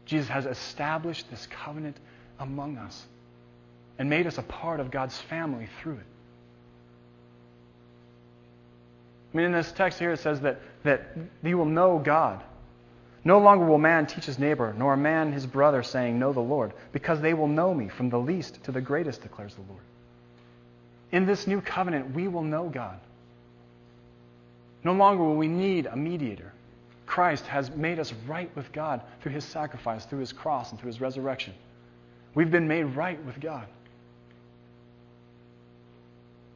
Jesus 0.05 0.29
has 0.29 0.47
established 0.47 1.29
this 1.31 1.47
covenant 1.47 1.97
among 2.39 2.77
us 2.77 3.07
and 3.99 4.09
made 4.09 4.27
us 4.27 4.39
a 4.39 4.43
part 4.43 4.79
of 4.79 4.91
God's 4.91 5.17
family 5.17 5.69
through 5.81 5.95
it. 5.95 6.07
I 9.33 9.37
mean, 9.37 9.47
in 9.47 9.53
this 9.53 9.73
text 9.73 9.99
here, 9.99 10.13
it 10.13 10.19
says 10.19 10.41
that, 10.43 10.61
that 10.85 11.17
you 11.43 11.57
will 11.57 11.65
know 11.65 11.99
God. 11.99 12.43
No 13.25 13.39
longer 13.39 13.65
will 13.65 13.79
man 13.79 14.07
teach 14.07 14.25
his 14.25 14.39
neighbor, 14.39 14.75
nor 14.77 14.95
a 14.95 14.97
man 14.97 15.33
his 15.33 15.47
brother, 15.47 15.83
saying, 15.83 16.19
Know 16.19 16.33
the 16.33 16.41
Lord, 16.41 16.73
because 16.93 17.21
they 17.21 17.35
will 17.35 17.49
know 17.49 17.73
me 17.73 17.89
from 17.89 18.11
the 18.11 18.19
least 18.19 18.63
to 18.65 18.73
the 18.73 18.81
greatest, 18.81 19.23
declares 19.23 19.55
the 19.55 19.63
Lord. 19.63 19.83
In 21.13 21.25
this 21.25 21.47
new 21.47 21.61
covenant, 21.61 22.15
we 22.15 22.27
will 22.29 22.43
know 22.43 22.69
God. 22.69 22.99
No 24.85 24.93
longer 24.93 25.23
will 25.23 25.37
we 25.37 25.49
need 25.49 25.87
a 25.87 25.97
mediator. 25.97 26.53
Christ 27.07 27.47
has 27.47 27.71
made 27.71 27.99
us 27.99 28.13
right 28.27 28.51
with 28.57 28.73
God 28.73 29.03
through 29.21 29.33
his 29.33 29.45
sacrifice, 29.45 30.05
through 30.05 30.21
his 30.21 30.33
cross, 30.33 30.71
and 30.71 30.81
through 30.81 30.89
his 30.89 31.01
resurrection. 31.01 31.55
We've 32.35 32.51
been 32.51 32.67
made 32.67 32.85
right 32.85 33.23
with 33.25 33.39
God. 33.41 33.67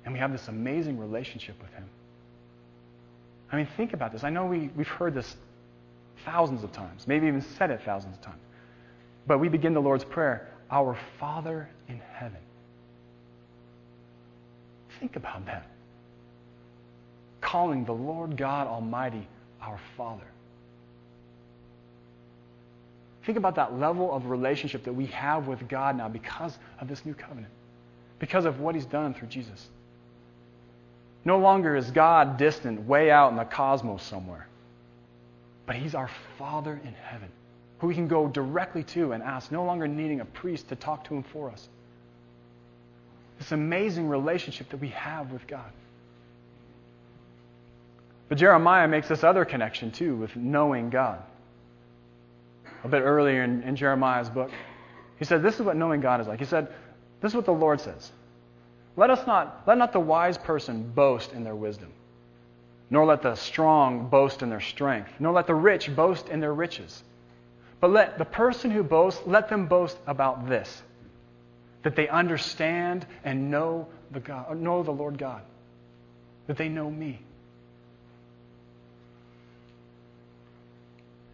And 0.05 0.13
we 0.15 0.19
have 0.19 0.33
this 0.33 0.49
amazing 0.49 0.99
relationship 0.99 1.61
with 1.61 1.73
him. 1.75 1.85
I 3.51 3.57
mean, 3.57 3.69
think 3.77 3.93
about 3.93 4.13
this. 4.13 4.25
I 4.25 4.31
know 4.31 4.47
we, 4.47 4.71
we've 4.77 4.89
heard 4.89 5.15
this 5.15 5.37
thousands 6.25 6.65
of 6.65 6.73
times, 6.73 7.07
maybe 7.07 7.27
even 7.27 7.43
said 7.43 7.71
it 7.71 7.81
thousands 7.85 8.17
of 8.17 8.23
times. 8.23 8.41
But 9.27 9.39
we 9.39 9.49
begin 9.49 9.75
the 9.75 9.81
Lord's 9.81 10.05
Prayer 10.05 10.49
Our 10.71 10.97
Father 11.19 11.69
in 11.89 12.01
heaven. 12.15 12.39
Think 14.99 15.17
about 15.17 15.45
that. 15.47 15.67
Calling 17.41 17.85
the 17.85 17.93
Lord 17.93 18.37
God 18.37 18.67
Almighty 18.67 19.29
our 19.61 19.79
Father. 19.97 20.27
Think 23.25 23.39
about 23.39 23.57
that 23.57 23.79
level 23.79 24.13
of 24.13 24.27
relationship 24.27 24.85
that 24.85 24.93
we 24.93 25.07
have 25.07 25.49
with 25.49 25.69
God 25.69 25.97
now 25.97 26.09
because 26.09 26.57
of 26.81 26.89
this 26.89 27.05
new 27.05 27.15
covenant, 27.15 27.53
because 28.19 28.45
of 28.45 28.61
what 28.61 28.75
He's 28.75 28.87
done 28.87 29.15
through 29.15 29.29
Jesus. 29.29 29.69
No 31.27 31.39
longer 31.39 31.75
is 31.75 31.91
God 31.91 32.37
distant, 32.37 32.87
way 32.87 33.11
out 33.11 33.33
in 33.33 33.37
the 33.37 33.45
cosmos 33.45 34.01
somewhere. 34.05 34.47
But 35.67 35.75
He's 35.75 35.97
our 35.97 36.09
Father 36.39 36.81
in 36.85 36.95
heaven, 36.95 37.29
who 37.81 37.89
we 37.89 37.95
can 37.95 38.07
go 38.07 38.29
directly 38.29 38.85
to 38.85 39.11
and 39.11 39.25
ask, 39.25 39.51
no 39.51 39.65
longer 39.65 39.89
needing 39.89 40.21
a 40.21 40.25
priest 40.25 40.69
to 40.69 40.77
talk 40.77 41.03
to 41.09 41.17
Him 41.17 41.25
for 41.25 41.51
us. 41.51 41.69
This 43.39 43.51
amazing 43.51 44.09
relationship 44.09 44.69
that 44.69 44.77
we 44.77 44.91
have 44.91 45.33
with 45.33 45.45
God. 45.49 45.73
But 48.29 48.39
Jeremiah 48.39 48.87
makes 48.87 49.09
this 49.09 49.25
other 49.25 49.45
connection 49.45 49.91
too 49.91 50.15
with 50.15 50.37
knowing 50.37 50.91
God. 50.91 51.21
A 52.85 52.89
bit 52.89 53.03
earlier 53.03 53.43
in, 53.43 53.65
in 53.65 53.75
Jeremiah's 53.75 54.31
book, 54.31 54.53
he 55.19 55.25
said, 55.25 55.43
This 55.43 55.57
is 55.57 55.63
what 55.63 55.75
knowing 55.75 56.01
God 56.01 56.21
is 56.21 56.29
like. 56.29 56.39
He 56.39 56.45
said, 56.45 56.69
This 57.21 57.33
is 57.33 57.35
what 57.35 57.47
the 57.47 57.53
Lord 57.53 57.81
says. 57.81 58.13
Let 58.97 59.11
us 59.11 59.27
not 59.27 59.63
let 59.67 59.79
not 59.79 59.93
the 59.93 60.01
wise 60.01 60.39
person 60.39 60.91
boast 60.95 61.33
in 61.33 61.45
their 61.45 61.55
wisdom, 61.55 61.93
nor 62.89 63.05
let 63.05 63.23
the 63.23 63.35
strong 63.35 64.09
boast 64.09 64.43
in 64.43 64.49
their 64.49 64.61
strength, 64.61 65.11
nor 65.19 65.33
let 65.33 65.47
the 65.47 65.55
rich 65.55 65.95
boast 65.95 66.29
in 66.29 66.41
their 66.41 66.55
riches. 66.55 67.03
But 67.79 67.91
let 67.91 68.17
the 68.17 68.25
person 68.25 68.71
who 68.71 68.83
boasts, 68.83 69.21
let 69.27 69.51
them 69.51 69.67
boast 69.67 69.99
about 70.07 70.49
this, 70.49 70.83
that 71.83 71.95
they 71.95 72.09
understand 72.09 73.07
and 73.23 73.51
know 73.51 73.87
the 74.13 74.21
God, 74.21 74.59
know 74.59 74.83
the 74.83 74.93
Lord 74.93 75.19
God, 75.19 75.43
that 76.47 76.57
they 76.57 76.71
know 76.71 76.91
me. 76.91 77.21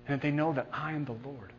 And 0.07 0.15
that 0.19 0.23
they 0.23 0.33
know 0.33 0.53
that 0.53 0.67
I 0.73 0.93
am 0.93 1.05
the 1.05 1.17
Lord. 1.25 1.53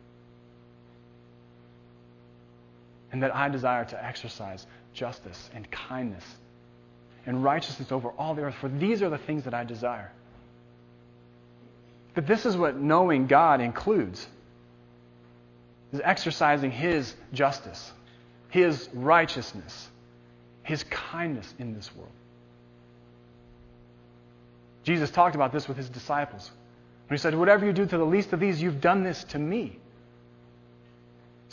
And 3.10 3.22
that 3.22 3.34
I 3.34 3.48
desire 3.48 3.86
to 3.86 4.04
exercise 4.04 4.66
justice 4.94 5.50
and 5.54 5.70
kindness 5.70 6.24
and 7.26 7.42
righteousness 7.42 7.90
over 7.92 8.10
all 8.10 8.34
the 8.34 8.42
earth, 8.42 8.54
for 8.60 8.68
these 8.68 9.02
are 9.02 9.10
the 9.10 9.18
things 9.18 9.44
that 9.44 9.54
I 9.54 9.64
desire. 9.64 10.10
But 12.14 12.26
this 12.26 12.46
is 12.46 12.56
what 12.56 12.76
knowing 12.76 13.26
God 13.26 13.60
includes 13.60 14.26
is 15.92 16.00
exercising 16.02 16.70
his 16.70 17.14
justice, 17.32 17.92
his 18.48 18.88
righteousness, 18.92 19.88
his 20.62 20.84
kindness 20.84 21.52
in 21.58 21.74
this 21.74 21.94
world. 21.94 22.10
Jesus 24.82 25.10
talked 25.10 25.34
about 25.34 25.52
this 25.52 25.66
with 25.66 25.76
his 25.76 25.88
disciples. 25.88 26.50
He 27.10 27.16
said, 27.16 27.34
Whatever 27.34 27.64
you 27.64 27.72
do 27.72 27.86
to 27.86 27.98
the 27.98 28.04
least 28.04 28.32
of 28.32 28.40
these, 28.40 28.60
you've 28.60 28.80
done 28.80 29.02
this 29.02 29.24
to 29.24 29.38
me. 29.38 29.78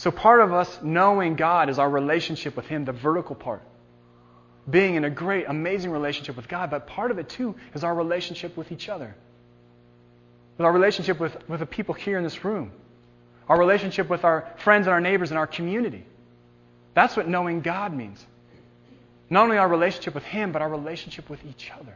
So, 0.02 0.10
part 0.10 0.42
of 0.42 0.52
us 0.52 0.80
knowing 0.82 1.36
God 1.36 1.70
is 1.70 1.78
our 1.78 1.88
relationship 1.88 2.56
with 2.56 2.66
Him, 2.66 2.86
the 2.86 2.92
vertical 2.92 3.36
part. 3.36 3.62
Being 4.68 4.96
in 4.96 5.04
a 5.04 5.12
great, 5.12 5.46
amazing 5.48 5.92
relationship 5.92 6.36
with 6.36 6.48
God. 6.48 6.72
But 6.72 6.88
part 6.88 7.12
of 7.12 7.20
it, 7.20 7.30
too, 7.30 7.54
is 7.76 7.84
our 7.84 7.94
relationship 7.94 8.58
with 8.58 8.72
each 8.72 8.90
other. 8.90 9.16
with 10.58 10.66
our 10.66 10.72
relationship 10.72 11.20
with, 11.20 11.38
with 11.48 11.60
the 11.60 11.68
people 11.68 11.94
here 11.94 12.18
in 12.18 12.24
this 12.24 12.44
room, 12.44 12.72
our 13.48 13.60
relationship 13.60 14.10
with 14.10 14.24
our 14.24 14.52
friends 14.58 14.88
and 14.88 14.94
our 14.96 15.02
neighbors 15.02 15.30
and 15.30 15.38
our 15.38 15.46
community. 15.46 16.04
That's 16.96 17.16
what 17.16 17.28
knowing 17.28 17.62
God 17.62 17.94
means. 17.94 18.26
Not 19.30 19.44
only 19.44 19.60
our 19.60 19.70
relationship 19.70 20.16
with 20.16 20.24
Him, 20.24 20.52
but 20.52 20.64
our 20.64 20.70
relationship 20.70 21.30
with 21.30 21.46
each 21.46 21.70
other 21.80 21.96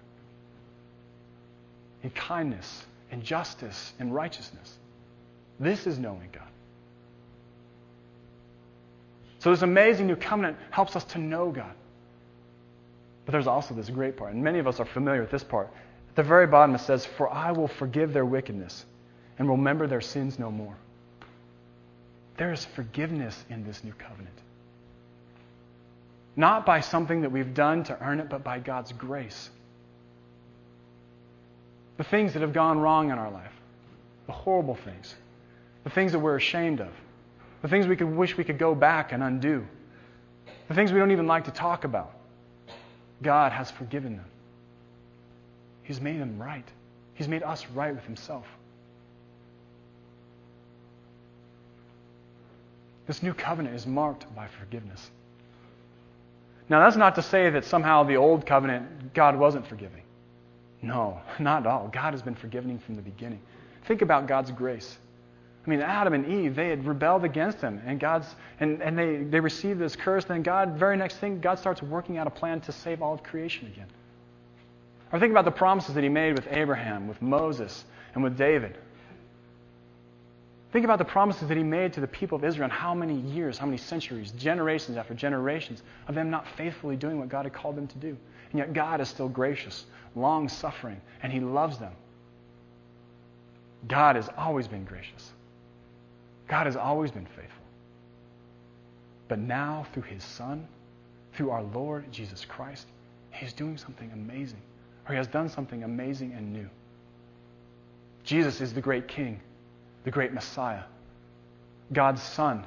in 2.03 2.11
kindness 2.11 2.85
in 3.09 3.23
justice 3.23 3.93
in 3.99 4.13
righteousness. 4.13 4.77
This 5.59 5.87
is 5.87 5.97
knowing 5.97 6.29
God. 6.31 6.43
So, 9.45 9.51
this 9.51 9.61
amazing 9.61 10.07
new 10.07 10.15
covenant 10.15 10.57
helps 10.71 10.95
us 10.95 11.03
to 11.03 11.19
know 11.19 11.51
God. 11.51 11.75
But 13.25 13.33
there's 13.33 13.45
also 13.45 13.75
this 13.75 13.91
great 13.91 14.17
part, 14.17 14.33
and 14.33 14.43
many 14.43 14.57
of 14.57 14.65
us 14.65 14.79
are 14.79 14.85
familiar 14.85 15.21
with 15.21 15.29
this 15.29 15.43
part. 15.43 15.67
At 16.09 16.15
the 16.15 16.23
very 16.23 16.47
bottom, 16.47 16.73
it 16.73 16.79
says, 16.79 17.05
For 17.05 17.31
I 17.31 17.51
will 17.51 17.67
forgive 17.67 18.11
their 18.11 18.25
wickedness 18.25 18.83
and 19.37 19.47
remember 19.47 19.85
their 19.85 20.01
sins 20.01 20.39
no 20.39 20.49
more. 20.49 20.73
There 22.37 22.51
is 22.53 22.65
forgiveness 22.65 23.45
in 23.51 23.63
this 23.63 23.83
new 23.83 23.93
covenant. 23.93 24.33
Not 26.35 26.65
by 26.65 26.79
something 26.79 27.21
that 27.21 27.31
we've 27.31 27.53
done 27.53 27.83
to 27.83 28.01
earn 28.01 28.21
it, 28.21 28.29
but 28.29 28.43
by 28.43 28.57
God's 28.57 28.93
grace. 28.93 29.51
The 31.97 32.03
things 32.03 32.33
that 32.33 32.41
have 32.41 32.53
gone 32.53 32.79
wrong 32.79 33.11
in 33.11 33.19
our 33.19 33.29
life, 33.29 33.53
the 34.25 34.33
horrible 34.33 34.73
things, 34.73 35.13
the 35.83 35.91
things 35.91 36.13
that 36.13 36.19
we're 36.19 36.35
ashamed 36.35 36.81
of, 36.81 36.89
the 37.65 37.69
things 37.69 37.87
we 37.87 37.95
could 37.95 38.15
wish 38.15 38.37
we 38.37 38.43
could 38.43 38.59
go 38.59 38.75
back 38.75 39.11
and 39.11 39.23
undo, 39.23 39.65
the 40.67 40.75
things 40.75 40.91
we 40.91 40.99
don't 40.99 41.09
even 41.09 41.25
like 41.25 41.45
to 41.45 41.51
talk 41.51 41.83
about. 41.83 42.11
God 43.23 43.51
has 43.51 43.71
forgiven 43.71 44.17
them. 44.17 44.25
He's 45.81 45.99
made 45.99 46.21
them 46.21 46.39
right. 46.39 46.67
He's 47.15 47.27
made 47.27 47.41
us 47.41 47.65
right 47.73 47.95
with 47.95 48.03
Himself. 48.03 48.45
This 53.07 53.23
new 53.23 53.33
covenant 53.33 53.75
is 53.75 53.87
marked 53.87 54.27
by 54.35 54.45
forgiveness. 54.59 55.09
Now, 56.69 56.81
that's 56.81 56.97
not 56.97 57.15
to 57.15 57.23
say 57.23 57.49
that 57.49 57.65
somehow 57.65 58.03
the 58.03 58.17
old 58.17 58.45
covenant, 58.45 59.15
God 59.15 59.39
wasn't 59.39 59.65
forgiving. 59.65 60.03
No, 60.83 61.19
not 61.39 61.65
at 61.65 61.67
all. 61.67 61.87
God 61.87 62.13
has 62.13 62.21
been 62.21 62.35
forgiving 62.35 62.77
from 62.77 62.93
the 62.93 63.01
beginning. 63.01 63.41
Think 63.87 64.03
about 64.03 64.27
God's 64.27 64.51
grace. 64.51 64.99
I 65.65 65.69
mean, 65.69 65.81
Adam 65.81 66.13
and 66.13 66.27
Eve, 66.27 66.55
they 66.55 66.69
had 66.69 66.85
rebelled 66.85 67.23
against 67.23 67.59
him, 67.59 67.81
and 67.85 67.99
God's 67.99 68.27
and, 68.59 68.81
and 68.81 68.97
they, 68.97 69.17
they 69.23 69.39
received 69.39 69.79
this 69.79 69.95
curse. 69.95 70.25
Then 70.25 70.43
God, 70.43 70.77
very 70.77 70.95
next 70.95 71.17
thing, 71.17 71.39
God 71.39 71.57
starts 71.57 71.81
working 71.81 72.17
out 72.17 72.27
a 72.27 72.31
plan 72.31 72.61
to 72.61 72.71
save 72.71 73.01
all 73.01 73.13
of 73.13 73.23
creation 73.23 73.67
again. 73.67 73.87
Or 75.11 75.19
think 75.19 75.31
about 75.31 75.45
the 75.45 75.51
promises 75.51 75.95
that 75.95 76.03
he 76.03 76.09
made 76.09 76.35
with 76.35 76.47
Abraham, 76.51 77.07
with 77.07 77.21
Moses, 77.21 77.83
and 78.13 78.23
with 78.23 78.37
David. 78.37 78.77
Think 80.71 80.83
about 80.83 80.99
the 80.99 81.05
promises 81.05 81.47
that 81.47 81.57
he 81.57 81.63
made 81.63 81.93
to 81.93 82.01
the 82.01 82.07
people 82.07 82.35
of 82.35 82.43
Israel 82.43 82.65
and 82.65 82.73
how 82.73 82.93
many 82.93 83.15
years, 83.15 83.57
how 83.57 83.65
many 83.65 83.77
centuries, 83.77 84.31
generations 84.31 84.97
after 84.97 85.13
generations 85.13 85.81
of 86.07 86.15
them 86.15 86.29
not 86.29 86.45
faithfully 86.57 86.97
doing 86.97 87.17
what 87.17 87.29
God 87.29 87.45
had 87.45 87.53
called 87.53 87.77
them 87.77 87.87
to 87.87 87.97
do. 87.97 88.17
And 88.51 88.59
yet 88.59 88.73
God 88.73 88.99
is 88.99 89.07
still 89.07 89.29
gracious, 89.29 89.85
long 90.15 90.49
suffering, 90.49 90.99
and 91.23 91.31
he 91.31 91.39
loves 91.39 91.77
them. 91.77 91.93
God 93.87 94.15
has 94.15 94.29
always 94.37 94.67
been 94.67 94.83
gracious. 94.83 95.31
God 96.47 96.65
has 96.65 96.75
always 96.75 97.11
been 97.11 97.25
faithful. 97.25 97.63
But 99.27 99.39
now, 99.39 99.87
through 99.93 100.03
his 100.03 100.23
Son, 100.23 100.67
through 101.33 101.49
our 101.49 101.63
Lord 101.63 102.11
Jesus 102.11 102.45
Christ, 102.45 102.87
he's 103.31 103.53
doing 103.53 103.77
something 103.77 104.11
amazing, 104.13 104.61
or 105.07 105.13
he 105.13 105.17
has 105.17 105.27
done 105.27 105.49
something 105.49 105.83
amazing 105.83 106.33
and 106.33 106.53
new. 106.53 106.69
Jesus 108.23 108.61
is 108.61 108.73
the 108.73 108.81
great 108.81 109.07
King 109.07 109.39
the 110.05 110.11
great 110.11 110.31
Messiah, 110.31 110.83
God's 111.91 112.21
Son. 112.21 112.63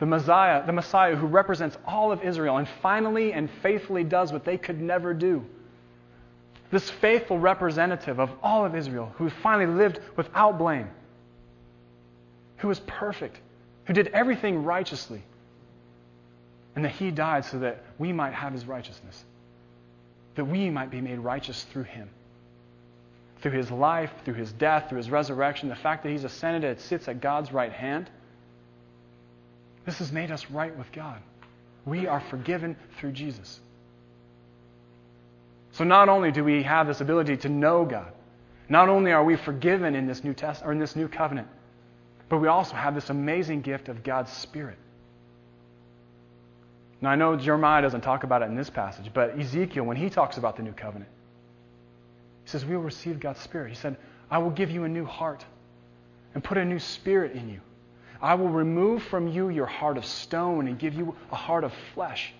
The 0.00 0.06
Messiah, 0.06 0.66
the 0.66 0.72
Messiah 0.72 1.14
who 1.14 1.26
represents 1.26 1.78
all 1.86 2.10
of 2.10 2.22
Israel 2.24 2.58
and 2.58 2.68
finally 2.82 3.32
and 3.32 3.48
faithfully 3.62 4.02
does 4.02 4.32
what 4.32 4.44
they 4.44 4.58
could 4.58 4.80
never 4.80 5.14
do. 5.14 5.46
This 6.72 6.90
faithful 6.90 7.38
representative 7.38 8.18
of 8.18 8.30
all 8.42 8.66
of 8.66 8.74
Israel 8.74 9.12
who 9.16 9.30
finally 9.30 9.72
lived 9.72 10.00
without 10.16 10.58
blame, 10.58 10.90
who 12.64 12.68
was 12.68 12.80
perfect, 12.80 13.38
who 13.84 13.92
did 13.92 14.06
everything 14.08 14.64
righteously, 14.64 15.22
and 16.74 16.82
that 16.82 16.92
he 16.92 17.10
died 17.10 17.44
so 17.44 17.58
that 17.58 17.84
we 17.98 18.10
might 18.10 18.32
have 18.32 18.54
his 18.54 18.64
righteousness, 18.64 19.22
that 20.36 20.46
we 20.46 20.70
might 20.70 20.90
be 20.90 21.02
made 21.02 21.18
righteous 21.18 21.62
through 21.64 21.82
him 21.82 22.08
through 23.42 23.52
his 23.52 23.70
life, 23.70 24.10
through 24.24 24.32
his 24.32 24.50
death, 24.52 24.88
through 24.88 24.96
his 24.96 25.10
resurrection, 25.10 25.68
the 25.68 25.76
fact 25.76 26.02
that 26.02 26.08
he's 26.08 26.24
ascended 26.24 26.64
and 26.64 26.80
sits 26.80 27.08
at 27.08 27.20
God's 27.20 27.52
right 27.52 27.70
hand, 27.70 28.08
this 29.84 29.98
has 29.98 30.10
made 30.10 30.30
us 30.30 30.50
right 30.50 30.74
with 30.78 30.90
God. 30.92 31.20
We 31.84 32.06
are 32.06 32.20
forgiven 32.30 32.74
through 32.98 33.12
Jesus. 33.12 33.60
So 35.72 35.84
not 35.84 36.08
only 36.08 36.32
do 36.32 36.42
we 36.42 36.62
have 36.62 36.86
this 36.86 37.02
ability 37.02 37.36
to 37.36 37.50
know 37.50 37.84
God, 37.84 38.10
not 38.70 38.88
only 38.88 39.12
are 39.12 39.22
we 39.22 39.36
forgiven 39.36 39.94
in 39.94 40.06
this 40.06 40.24
new 40.24 40.32
test 40.32 40.62
or 40.64 40.72
in 40.72 40.78
this 40.78 40.96
new 40.96 41.06
covenant, 41.06 41.48
but 42.28 42.38
we 42.38 42.48
also 42.48 42.74
have 42.74 42.94
this 42.94 43.10
amazing 43.10 43.60
gift 43.60 43.88
of 43.88 44.02
God's 44.02 44.32
Spirit. 44.32 44.78
Now 47.00 47.10
I 47.10 47.16
know 47.16 47.36
Jeremiah 47.36 47.82
doesn't 47.82 48.00
talk 48.00 48.24
about 48.24 48.42
it 48.42 48.46
in 48.46 48.54
this 48.54 48.70
passage, 48.70 49.10
but 49.12 49.38
Ezekiel, 49.38 49.84
when 49.84 49.96
he 49.96 50.08
talks 50.08 50.38
about 50.38 50.56
the 50.56 50.62
new 50.62 50.72
covenant, 50.72 51.10
he 52.44 52.50
says, 52.50 52.64
We 52.64 52.76
will 52.76 52.82
receive 52.82 53.20
God's 53.20 53.40
Spirit. 53.40 53.70
He 53.70 53.76
said, 53.76 53.96
I 54.30 54.38
will 54.38 54.50
give 54.50 54.70
you 54.70 54.84
a 54.84 54.88
new 54.88 55.04
heart 55.04 55.44
and 56.34 56.42
put 56.42 56.58
a 56.58 56.64
new 56.64 56.78
spirit 56.78 57.32
in 57.32 57.48
you. 57.48 57.60
I 58.20 58.34
will 58.34 58.48
remove 58.48 59.02
from 59.02 59.28
you 59.28 59.50
your 59.50 59.66
heart 59.66 59.98
of 59.98 60.04
stone 60.04 60.66
and 60.66 60.78
give 60.78 60.94
you 60.94 61.14
a 61.30 61.36
heart 61.36 61.62
of 61.62 61.72
flesh. 61.94 62.32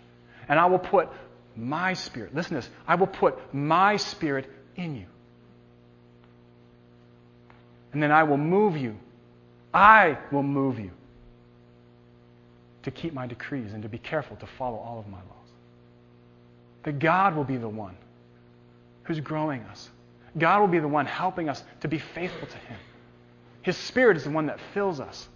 And 0.48 0.58
I 0.58 0.66
will 0.66 0.78
put 0.78 1.08
my 1.56 1.92
spirit, 1.92 2.34
listen 2.34 2.50
to 2.50 2.56
this, 2.56 2.70
I 2.86 2.96
will 2.96 3.06
put 3.06 3.54
my 3.54 3.96
spirit 3.96 4.50
in 4.76 4.96
you. 4.96 5.06
And 7.92 8.02
then 8.02 8.10
I 8.10 8.24
will 8.24 8.38
move 8.38 8.76
you. 8.76 8.96
I 9.74 10.16
will 10.30 10.44
move 10.44 10.78
you 10.78 10.92
to 12.84 12.90
keep 12.92 13.12
my 13.12 13.26
decrees 13.26 13.72
and 13.72 13.82
to 13.82 13.88
be 13.88 13.98
careful 13.98 14.36
to 14.36 14.46
follow 14.46 14.78
all 14.78 15.00
of 15.00 15.08
my 15.08 15.18
laws. 15.18 15.48
That 16.84 17.00
God 17.00 17.34
will 17.34 17.44
be 17.44 17.56
the 17.56 17.68
one 17.68 17.96
who's 19.02 19.18
growing 19.20 19.62
us. 19.62 19.90
God 20.38 20.60
will 20.60 20.68
be 20.68 20.78
the 20.78 20.88
one 20.88 21.06
helping 21.06 21.48
us 21.48 21.62
to 21.80 21.88
be 21.88 21.98
faithful 21.98 22.46
to 22.46 22.56
Him. 22.56 22.78
His 23.62 23.76
Spirit 23.76 24.16
is 24.16 24.24
the 24.24 24.30
one 24.30 24.46
that 24.46 24.60
fills 24.72 25.00
us. 25.00 25.28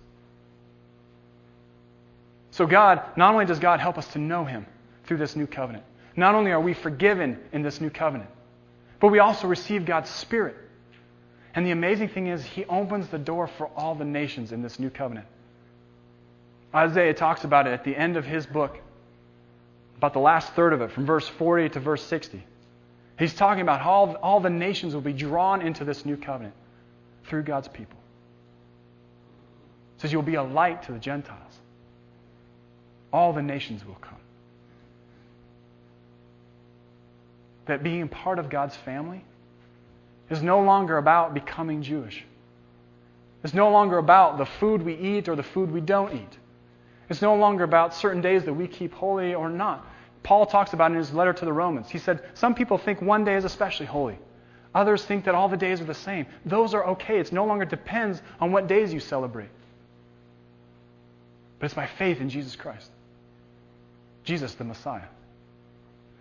So, 2.50 2.66
God, 2.66 3.02
not 3.16 3.32
only 3.32 3.44
does 3.44 3.58
God 3.58 3.80
help 3.80 3.98
us 3.98 4.06
to 4.08 4.18
know 4.18 4.44
Him 4.44 4.66
through 5.04 5.18
this 5.18 5.34
new 5.34 5.46
covenant, 5.46 5.84
not 6.16 6.34
only 6.34 6.50
are 6.50 6.60
we 6.60 6.74
forgiven 6.74 7.38
in 7.52 7.62
this 7.62 7.80
new 7.80 7.90
covenant, 7.90 8.30
but 9.00 9.08
we 9.08 9.20
also 9.20 9.46
receive 9.48 9.84
God's 9.84 10.10
Spirit. 10.10 10.56
And 11.58 11.66
the 11.66 11.72
amazing 11.72 12.10
thing 12.10 12.28
is, 12.28 12.44
He 12.44 12.64
opens 12.66 13.08
the 13.08 13.18
door 13.18 13.48
for 13.48 13.66
all 13.74 13.96
the 13.96 14.04
nations 14.04 14.52
in 14.52 14.62
this 14.62 14.78
new 14.78 14.90
covenant. 14.90 15.26
Isaiah 16.72 17.12
talks 17.12 17.42
about 17.42 17.66
it 17.66 17.72
at 17.72 17.82
the 17.82 17.96
end 17.96 18.16
of 18.16 18.24
his 18.24 18.46
book, 18.46 18.78
about 19.96 20.12
the 20.12 20.20
last 20.20 20.52
third 20.52 20.72
of 20.72 20.82
it, 20.82 20.92
from 20.92 21.04
verse 21.04 21.26
40 21.26 21.70
to 21.70 21.80
verse 21.80 22.04
60. 22.04 22.46
He's 23.18 23.34
talking 23.34 23.62
about 23.62 23.80
how 23.80 23.90
all, 23.90 24.14
all 24.22 24.38
the 24.38 24.50
nations 24.50 24.94
will 24.94 25.00
be 25.00 25.12
drawn 25.12 25.60
into 25.60 25.84
this 25.84 26.06
new 26.06 26.16
covenant 26.16 26.54
through 27.24 27.42
God's 27.42 27.66
people. 27.66 27.98
He 29.96 30.02
says, 30.02 30.12
You'll 30.12 30.22
be 30.22 30.36
a 30.36 30.44
light 30.44 30.84
to 30.84 30.92
the 30.92 31.00
Gentiles. 31.00 31.58
All 33.12 33.32
the 33.32 33.42
nations 33.42 33.84
will 33.84 33.98
come. 34.00 34.20
That 37.66 37.82
being 37.82 38.06
part 38.06 38.38
of 38.38 38.48
God's 38.48 38.76
family 38.76 39.24
is 40.30 40.42
no 40.42 40.60
longer 40.60 40.98
about 40.98 41.34
becoming 41.34 41.82
Jewish. 41.82 42.24
It's 43.44 43.54
no 43.54 43.70
longer 43.70 43.98
about 43.98 44.38
the 44.38 44.46
food 44.46 44.82
we 44.82 44.94
eat 44.94 45.28
or 45.28 45.36
the 45.36 45.42
food 45.42 45.70
we 45.70 45.80
don't 45.80 46.12
eat. 46.14 46.38
It's 47.08 47.22
no 47.22 47.36
longer 47.36 47.64
about 47.64 47.94
certain 47.94 48.20
days 48.20 48.44
that 48.44 48.52
we 48.52 48.66
keep 48.66 48.92
holy 48.92 49.34
or 49.34 49.48
not. 49.48 49.86
Paul 50.22 50.44
talks 50.44 50.72
about 50.72 50.90
in 50.90 50.98
his 50.98 51.14
letter 51.14 51.32
to 51.32 51.44
the 51.44 51.52
Romans. 51.52 51.88
He 51.88 51.98
said, 51.98 52.22
Some 52.34 52.54
people 52.54 52.76
think 52.76 53.00
one 53.00 53.24
day 53.24 53.34
is 53.34 53.44
especially 53.44 53.86
holy. 53.86 54.18
Others 54.74 55.04
think 55.04 55.24
that 55.24 55.34
all 55.34 55.48
the 55.48 55.56
days 55.56 55.80
are 55.80 55.86
the 55.86 55.94
same. 55.94 56.26
Those 56.44 56.74
are 56.74 56.84
okay. 56.88 57.18
It 57.18 57.32
no 57.32 57.46
longer 57.46 57.64
depends 57.64 58.20
on 58.40 58.52
what 58.52 58.66
days 58.66 58.92
you 58.92 59.00
celebrate. 59.00 59.48
But 61.58 61.66
it's 61.66 61.74
by 61.74 61.86
faith 61.86 62.20
in 62.20 62.28
Jesus 62.28 62.54
Christ. 62.56 62.90
Jesus, 64.24 64.54
the 64.54 64.64
Messiah. 64.64 65.08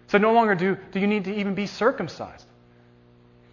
So 0.07 0.17
no 0.17 0.31
longer 0.31 0.55
do, 0.55 0.77
do 0.91 0.99
you 0.99 1.07
need 1.07 1.25
to 1.25 1.35
even 1.35 1.53
be 1.53 1.67
circumcised. 1.67 2.45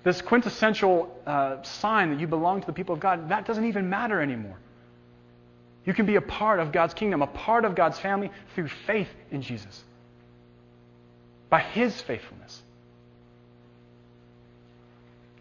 This 0.04 0.20
quintessential 0.20 1.18
uh, 1.26 1.62
sign 1.62 2.10
that 2.10 2.20
you 2.20 2.26
belong 2.26 2.60
to 2.60 2.66
the 2.66 2.72
people 2.72 2.94
of 2.94 3.00
God, 3.00 3.30
that 3.30 3.46
doesn't 3.46 3.64
even 3.64 3.88
matter 3.88 4.20
anymore. 4.20 4.58
You 5.86 5.94
can 5.94 6.06
be 6.06 6.16
a 6.16 6.20
part 6.20 6.60
of 6.60 6.72
God's 6.72 6.94
kingdom, 6.94 7.22
a 7.22 7.26
part 7.26 7.64
of 7.64 7.74
God's 7.74 7.98
family 7.98 8.30
through 8.54 8.68
faith 8.68 9.08
in 9.30 9.42
Jesus 9.42 9.82
by 11.50 11.60
His 11.60 12.00
faithfulness. 12.00 12.62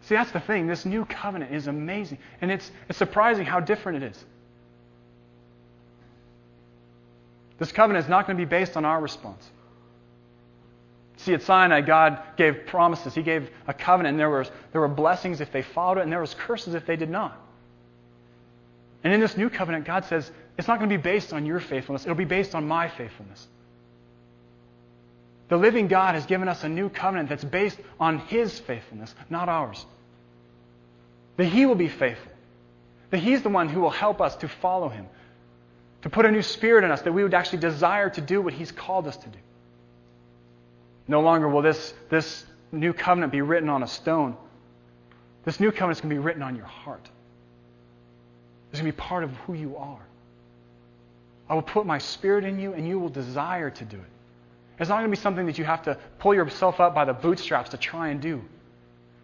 See, 0.02 0.14
that's 0.14 0.32
the 0.32 0.40
thing. 0.40 0.66
This 0.66 0.84
new 0.84 1.06
covenant 1.06 1.54
is 1.54 1.66
amazing. 1.66 2.18
And 2.40 2.50
it's, 2.50 2.70
it's 2.88 2.98
surprising 2.98 3.46
how 3.46 3.60
different 3.60 4.02
it 4.02 4.10
is. 4.10 4.24
This 7.58 7.72
covenant 7.72 8.04
is 8.04 8.10
not 8.10 8.26
going 8.26 8.36
to 8.36 8.44
be 8.44 8.48
based 8.48 8.76
on 8.76 8.84
our 8.84 9.00
response. 9.00 9.50
See, 11.24 11.32
at 11.32 11.40
Sinai, 11.40 11.80
God 11.80 12.18
gave 12.36 12.66
promises. 12.66 13.14
He 13.14 13.22
gave 13.22 13.48
a 13.66 13.72
covenant, 13.72 14.12
and 14.12 14.20
there, 14.20 14.28
was, 14.28 14.50
there 14.72 14.82
were 14.82 14.88
blessings 14.88 15.40
if 15.40 15.50
they 15.50 15.62
followed 15.62 15.96
it, 15.96 16.02
and 16.02 16.12
there 16.12 16.20
was 16.20 16.34
curses 16.34 16.74
if 16.74 16.84
they 16.84 16.96
did 16.96 17.08
not. 17.08 17.40
And 19.02 19.10
in 19.10 19.20
this 19.20 19.34
new 19.34 19.48
covenant, 19.48 19.86
God 19.86 20.04
says, 20.04 20.30
it's 20.58 20.68
not 20.68 20.78
going 20.78 20.90
to 20.90 20.98
be 20.98 21.02
based 21.02 21.32
on 21.32 21.46
your 21.46 21.60
faithfulness. 21.60 22.04
It'll 22.04 22.14
be 22.14 22.26
based 22.26 22.54
on 22.54 22.68
my 22.68 22.88
faithfulness. 22.88 23.46
The 25.48 25.56
living 25.56 25.88
God 25.88 26.14
has 26.14 26.26
given 26.26 26.46
us 26.46 26.62
a 26.62 26.68
new 26.68 26.90
covenant 26.90 27.30
that's 27.30 27.44
based 27.44 27.78
on 27.98 28.18
His 28.18 28.58
faithfulness, 28.58 29.14
not 29.30 29.48
ours. 29.48 29.86
That 31.38 31.46
He 31.46 31.64
will 31.64 31.74
be 31.74 31.88
faithful. 31.88 32.32
That 33.08 33.18
He's 33.18 33.40
the 33.40 33.48
one 33.48 33.70
who 33.70 33.80
will 33.80 33.88
help 33.88 34.20
us 34.20 34.36
to 34.36 34.48
follow 34.48 34.90
Him. 34.90 35.06
To 36.02 36.10
put 36.10 36.26
a 36.26 36.30
new 36.30 36.42
spirit 36.42 36.84
in 36.84 36.90
us, 36.90 37.00
that 37.00 37.12
we 37.12 37.22
would 37.22 37.32
actually 37.32 37.60
desire 37.60 38.10
to 38.10 38.20
do 38.20 38.42
what 38.42 38.52
He's 38.52 38.70
called 38.70 39.06
us 39.06 39.16
to 39.16 39.28
do. 39.28 39.38
No 41.06 41.20
longer 41.20 41.48
will 41.48 41.62
this, 41.62 41.94
this 42.08 42.44
new 42.72 42.92
covenant 42.92 43.32
be 43.32 43.42
written 43.42 43.68
on 43.68 43.82
a 43.82 43.86
stone. 43.86 44.36
This 45.44 45.60
new 45.60 45.70
covenant 45.70 45.98
is 45.98 46.00
going 46.00 46.10
to 46.10 46.20
be 46.20 46.24
written 46.24 46.42
on 46.42 46.56
your 46.56 46.66
heart. 46.66 47.08
It's 48.70 48.80
going 48.80 48.90
to 48.90 48.96
be 48.96 49.00
part 49.00 49.24
of 49.24 49.30
who 49.46 49.54
you 49.54 49.76
are. 49.76 50.00
I 51.48 51.54
will 51.54 51.62
put 51.62 51.84
my 51.84 51.98
spirit 51.98 52.44
in 52.44 52.58
you, 52.58 52.72
and 52.72 52.88
you 52.88 52.98
will 52.98 53.10
desire 53.10 53.70
to 53.70 53.84
do 53.84 53.96
it. 53.96 54.12
It's 54.78 54.88
not 54.88 54.96
going 54.96 55.10
to 55.10 55.16
be 55.16 55.20
something 55.20 55.46
that 55.46 55.58
you 55.58 55.64
have 55.64 55.82
to 55.82 55.98
pull 56.18 56.34
yourself 56.34 56.80
up 56.80 56.94
by 56.94 57.04
the 57.04 57.12
bootstraps 57.12 57.70
to 57.70 57.76
try 57.76 58.08
and 58.08 58.20
do. 58.20 58.42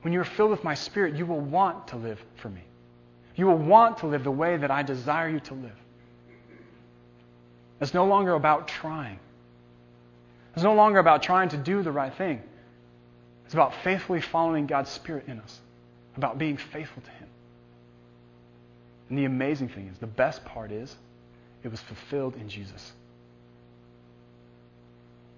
When 0.02 0.12
you're 0.12 0.24
filled 0.24 0.50
with 0.50 0.62
my 0.62 0.74
spirit, 0.74 1.14
you 1.14 1.26
will 1.26 1.40
want 1.40 1.88
to 1.88 1.96
live 1.96 2.22
for 2.36 2.48
me. 2.48 2.62
You 3.34 3.46
will 3.46 3.58
want 3.58 3.98
to 3.98 4.06
live 4.06 4.22
the 4.22 4.30
way 4.30 4.56
that 4.56 4.70
I 4.70 4.82
desire 4.82 5.28
you 5.28 5.40
to 5.40 5.54
live. 5.54 5.76
It's 7.80 7.94
no 7.94 8.04
longer 8.04 8.34
about 8.34 8.68
trying. 8.68 9.18
It's 10.54 10.64
no 10.64 10.74
longer 10.74 10.98
about 10.98 11.22
trying 11.22 11.50
to 11.50 11.56
do 11.56 11.82
the 11.82 11.92
right 11.92 12.12
thing. 12.14 12.42
It's 13.44 13.54
about 13.54 13.74
faithfully 13.82 14.20
following 14.20 14.66
God's 14.66 14.90
Spirit 14.90 15.24
in 15.26 15.40
us, 15.40 15.60
about 16.16 16.38
being 16.38 16.56
faithful 16.56 17.02
to 17.02 17.10
Him. 17.10 17.28
And 19.08 19.18
the 19.18 19.24
amazing 19.24 19.68
thing 19.68 19.88
is, 19.88 19.98
the 19.98 20.06
best 20.06 20.44
part 20.44 20.70
is, 20.70 20.94
it 21.62 21.68
was 21.68 21.80
fulfilled 21.80 22.36
in 22.36 22.48
Jesus. 22.48 22.92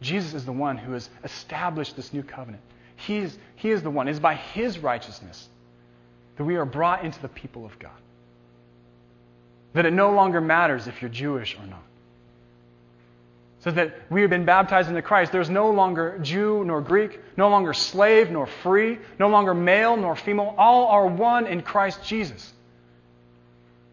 Jesus 0.01 0.35
is 0.35 0.44
the 0.44 0.53
one 0.53 0.77
who 0.77 0.92
has 0.92 1.09
established 1.25 1.96
this 1.96 2.12
new 2.12 2.22
covenant. 2.22 2.62
He 2.96 3.18
is, 3.18 3.38
he 3.57 3.70
is 3.70 3.83
the 3.83 3.90
one. 3.90 4.09
It 4.09 4.12
is 4.12 4.20
by 4.20 4.35
His 4.35 4.79
righteousness 4.79 5.48
that 6.37 6.44
we 6.44 6.57
are 6.57 6.64
brought 6.64 7.05
into 7.05 7.20
the 7.20 7.29
people 7.29 7.64
of 7.64 7.79
God. 7.79 7.90
That 9.75 9.87
it 9.87 9.92
no 9.92 10.12
longer 10.12 10.40
matters 10.40 10.87
if 10.87 11.01
you're 11.01 11.11
Jewish 11.11 11.57
or 11.57 11.66
not. 11.66 11.83
So 13.62 13.70
that 13.70 13.94
we 14.11 14.22
have 14.22 14.31
been 14.31 14.44
baptized 14.44 14.88
into 14.88 15.03
Christ. 15.03 15.31
There's 15.31 15.48
no 15.48 15.70
longer 15.70 16.18
Jew 16.20 16.64
nor 16.64 16.81
Greek, 16.81 17.20
no 17.37 17.48
longer 17.48 17.72
slave 17.72 18.29
nor 18.31 18.46
free, 18.46 18.98
no 19.20 19.29
longer 19.29 19.55
male 19.55 19.96
nor 19.96 20.16
female. 20.16 20.55
All 20.59 20.88
are 20.88 21.07
one 21.07 21.46
in 21.46 21.62
Christ 21.62 22.05
Jesus. 22.05 22.53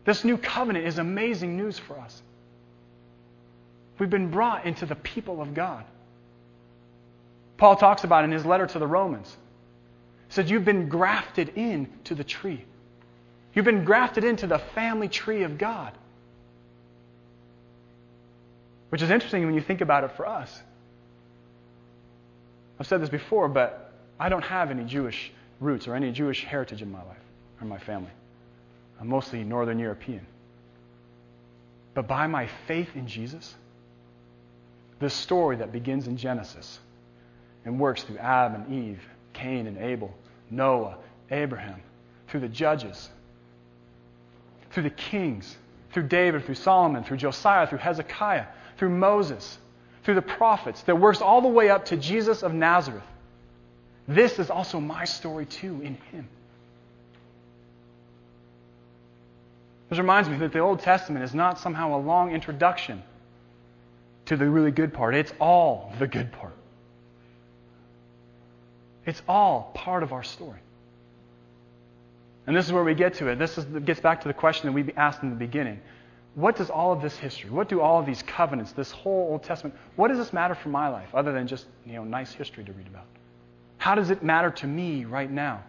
This 0.05 0.23
new 0.23 0.38
covenant 0.38 0.88
is 0.88 0.97
amazing 0.97 1.55
news 1.55 1.77
for 1.77 1.99
us. 1.99 2.19
We've 3.99 4.10
been 4.10 4.32
brought 4.32 4.65
into 4.65 4.88
the 4.88 4.95
people 4.95 5.39
of 5.39 5.53
God. 5.53 5.84
Paul 7.58 7.75
talks 7.75 8.03
about 8.03 8.23
in 8.23 8.32
his 8.32 8.45
letter 8.45 8.65
to 8.65 8.79
the 8.79 8.88
Romans. 8.88 9.29
He 10.29 10.34
said, 10.34 10.49
You've 10.49 10.65
been 10.65 10.89
grafted 10.89 11.49
into 11.49 12.15
the 12.15 12.23
tree. 12.23 12.65
You've 13.53 13.65
been 13.65 13.84
grafted 13.84 14.23
into 14.23 14.47
the 14.47 14.60
family 14.60 15.10
tree 15.10 15.43
of 15.43 15.60
God. 15.60 15.93
Which 18.89 19.02
is 19.02 19.10
interesting 19.10 19.45
when 19.45 19.54
you 19.54 19.62
think 19.62 19.82
about 19.82 20.04
it 20.04 20.12
for 20.15 20.28
us. 20.28 20.62
I've 22.80 22.88
said 22.88 23.02
this 23.02 23.10
before, 23.10 23.47
but 23.47 23.91
I 24.19 24.30
don't 24.30 24.43
have 24.43 24.71
any 24.71 24.84
Jewish 24.84 25.32
roots 25.60 25.88
or 25.88 25.95
any 25.95 26.12
Jewish 26.12 26.43
heritage 26.43 26.82
in 26.82 26.91
my 26.91 27.04
life 27.04 27.17
or 27.62 27.67
my 27.67 27.78
family. 27.78 28.12
I'm 28.99 29.08
mostly 29.08 29.43
Northern 29.43 29.80
European. 29.80 30.25
But 31.93 32.08
by 32.08 32.28
my 32.28 32.47
faith 32.67 32.95
in 32.95 33.08
Jesus, 33.08 33.56
this 34.99 35.13
story 35.13 35.58
that 35.58 35.71
begins 35.71 36.08
in 36.08 36.17
Genesis 36.17 36.80
and 37.65 37.80
works 37.80 38.04
through 38.04 38.17
Adam 38.17 38.62
and 38.62 38.73
Eve, 38.73 39.02
Cain 39.34 39.67
and 39.67 39.78
Abel, 39.78 40.13
Noah, 40.49 40.97
Abraham, 41.32 41.82
through 42.28 42.41
the 42.41 42.47
judges, 42.47 43.10
through 44.71 44.84
the 44.84 44.89
kings, 44.89 45.58
through 45.91 46.04
David, 46.04 46.45
through 46.45 46.56
Solomon, 46.56 47.04
through 47.04 47.17
Josiah, 47.17 47.67
through 47.67 47.80
Hezekiah, 47.80 48.45
through 48.80 48.89
Moses, 48.89 49.58
through 50.04 50.15
the 50.15 50.22
prophets, 50.22 50.82
that 50.84 50.98
works 50.98 51.22
all 51.22 51.42
the 51.42 51.50
way 51.50 51.70
up 51.70 51.86
to 51.86 51.98
Jesus 51.98 52.42
of 52.42 52.54
Nazareth. 52.54 53.04
This 54.08 54.39
is 54.39 54.50
also 54.50 54.80
my 54.80 55.04
story 55.04 55.46
too 55.46 55.82
in 55.82 55.96
him. 56.12 56.28
This 59.89 60.00
reminds 60.00 60.30
me 60.30 60.38
that 60.38 60.54
the 60.54 60.60
Old 60.60 60.80
Testament 60.80 61.26
is 61.26 61.36
not 61.36 61.60
somehow 61.60 61.98
a 61.98 62.00
long 62.00 62.32
introduction 62.32 63.04
to 64.26 64.38
the 64.38 64.50
really 64.50 64.72
good 64.72 64.94
part. 64.94 65.13
It's 65.13 65.34
all 65.39 65.94
the 66.00 66.08
good 66.08 66.32
part. 66.32 66.54
It's 69.06 69.22
all 69.28 69.72
part 69.74 70.04
of 70.04 70.13
our 70.13 70.24
story. 70.24 70.60
And 72.48 72.56
this 72.56 72.65
is 72.65 72.72
where 72.72 72.84
we 72.84 72.94
get 72.94 73.15
to 73.15 73.28
it. 73.28 73.38
This 73.38 73.58
is, 73.58 73.65
gets 73.84 74.00
back 74.00 74.22
to 74.22 74.28
the 74.28 74.34
question 74.34 74.68
that 74.68 74.74
we 74.74 74.94
asked 74.94 75.22
in 75.22 75.32
the 75.32 75.36
beginning. 75.36 75.82
What 76.39 76.56
does 76.56 76.69
all 76.69 76.93
of 76.93 77.02
this 77.02 77.17
history, 77.17 77.49
what 77.49 77.67
do 77.67 77.82
all 77.82 77.99
of 77.99 78.06
these 78.06 78.23
covenants, 78.23 78.71
this 78.71 78.91
whole 78.91 79.28
Old 79.32 79.43
Testament, 79.43 79.75
what 79.97 80.08
does 80.08 80.17
this 80.17 80.32
matter 80.32 80.56
for 80.56 80.69
my 80.69 80.88
life 80.88 81.13
other 81.13 81.34
than 81.34 81.47
just, 81.47 81.65
you 81.86 81.93
know, 81.93 82.06
nice 82.06 82.32
history 82.32 82.63
to 82.63 82.71
read 82.71 82.88
about? 82.88 83.04
How 83.78 83.93
does 83.93 84.10
it 84.10 84.23
matter 84.23 84.49
to 84.49 84.65
me 84.65 85.04
right 85.04 85.30
now? 85.30 85.62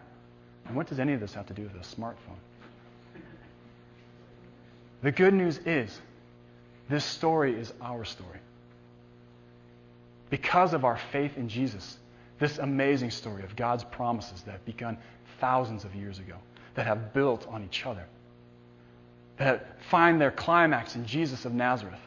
And 0.66 0.76
what 0.76 0.86
does 0.86 1.00
any 1.00 1.12
of 1.12 1.18
this 1.18 1.34
have 1.34 1.46
to 1.46 1.54
do 1.54 1.64
with 1.64 1.74
a 1.74 1.96
smartphone? 1.96 2.38
The 5.02 5.10
good 5.10 5.34
news 5.34 5.58
is 5.66 6.00
this 6.88 7.04
story 7.04 7.58
is 7.58 7.72
our 7.80 8.04
story. 8.04 8.38
Because 10.28 10.72
of 10.72 10.84
our 10.84 11.00
faith 11.10 11.36
in 11.36 11.48
Jesus, 11.48 11.98
this 12.38 12.58
amazing 12.58 13.10
story 13.10 13.42
of 13.42 13.56
God's 13.56 13.82
promises 13.82 14.42
that 14.42 14.64
begun 14.64 14.98
thousands 15.40 15.84
of 15.84 15.96
years 15.96 16.20
ago, 16.20 16.36
that 16.76 16.86
have 16.86 17.12
built 17.12 17.48
on 17.48 17.64
each 17.64 17.86
other, 17.86 18.06
that 19.40 19.82
find 19.84 20.20
their 20.20 20.30
climax 20.30 20.96
in 20.96 21.06
Jesus 21.06 21.46
of 21.46 21.54
Nazareth. 21.54 21.98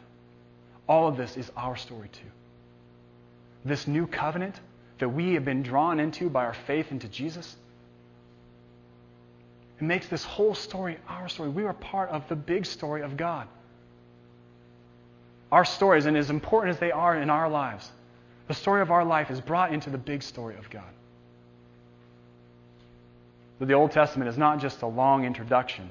All 0.87 1.07
of 1.07 1.17
this 1.17 1.35
is 1.35 1.51
our 1.57 1.75
story 1.75 2.07
too. 2.09 2.29
This 3.65 3.87
new 3.87 4.05
covenant 4.05 4.59
that 4.99 5.09
we 5.09 5.33
have 5.33 5.43
been 5.43 5.63
drawn 5.63 5.99
into 5.99 6.29
by 6.29 6.45
our 6.45 6.53
faith 6.53 6.91
into 6.91 7.07
Jesus, 7.07 7.55
it 9.79 9.83
makes 9.83 10.07
this 10.07 10.23
whole 10.23 10.53
story 10.53 10.97
our 11.09 11.27
story. 11.27 11.49
We 11.49 11.63
are 11.63 11.73
part 11.73 12.11
of 12.11 12.27
the 12.29 12.35
big 12.35 12.67
story 12.67 13.01
of 13.01 13.17
God. 13.17 13.47
Our 15.51 15.65
stories, 15.65 16.05
and 16.05 16.15
as 16.15 16.29
important 16.29 16.75
as 16.75 16.79
they 16.79 16.91
are 16.91 17.17
in 17.19 17.31
our 17.31 17.49
lives, 17.49 17.89
the 18.47 18.53
story 18.53 18.81
of 18.81 18.91
our 18.91 19.03
life 19.03 19.31
is 19.31 19.41
brought 19.41 19.73
into 19.73 19.89
the 19.89 19.97
big 19.97 20.21
story 20.21 20.55
of 20.55 20.69
God. 20.69 20.83
So 23.57 23.65
the 23.65 23.73
Old 23.73 23.91
Testament 23.91 24.29
is 24.29 24.37
not 24.37 24.59
just 24.59 24.83
a 24.83 24.87
long 24.87 25.25
introduction 25.25 25.89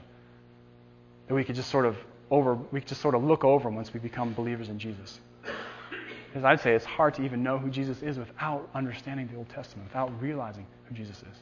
that 1.29 1.35
we 1.35 1.45
could 1.45 1.55
just 1.55 1.71
sort 1.71 1.87
of 1.87 1.97
over 2.31 2.55
we 2.55 2.81
could 2.81 2.89
just 2.89 3.01
sort 3.01 3.15
of 3.15 3.23
look 3.23 3.45
over 3.45 3.69
once 3.69 3.93
we 3.93 4.01
become 4.01 4.33
believers 4.33 4.69
in 4.69 4.79
Jesus. 4.79 5.21
Because 6.29 6.45
I'd 6.45 6.61
say 6.61 6.75
it's 6.75 6.87
hard 6.87 7.13
to 7.15 7.25
even 7.25 7.43
know 7.43 7.59
who 7.59 7.69
Jesus 7.69 8.03
is 8.03 8.19
without 8.19 8.67
understanding 8.75 9.29
the 9.29 9.37
Old 9.37 9.51
Testament, 9.51 9.89
without 9.89 10.11
realizing 10.21 10.67
who 10.87 10.95
Jesus 10.95 11.19
is. 11.19 11.39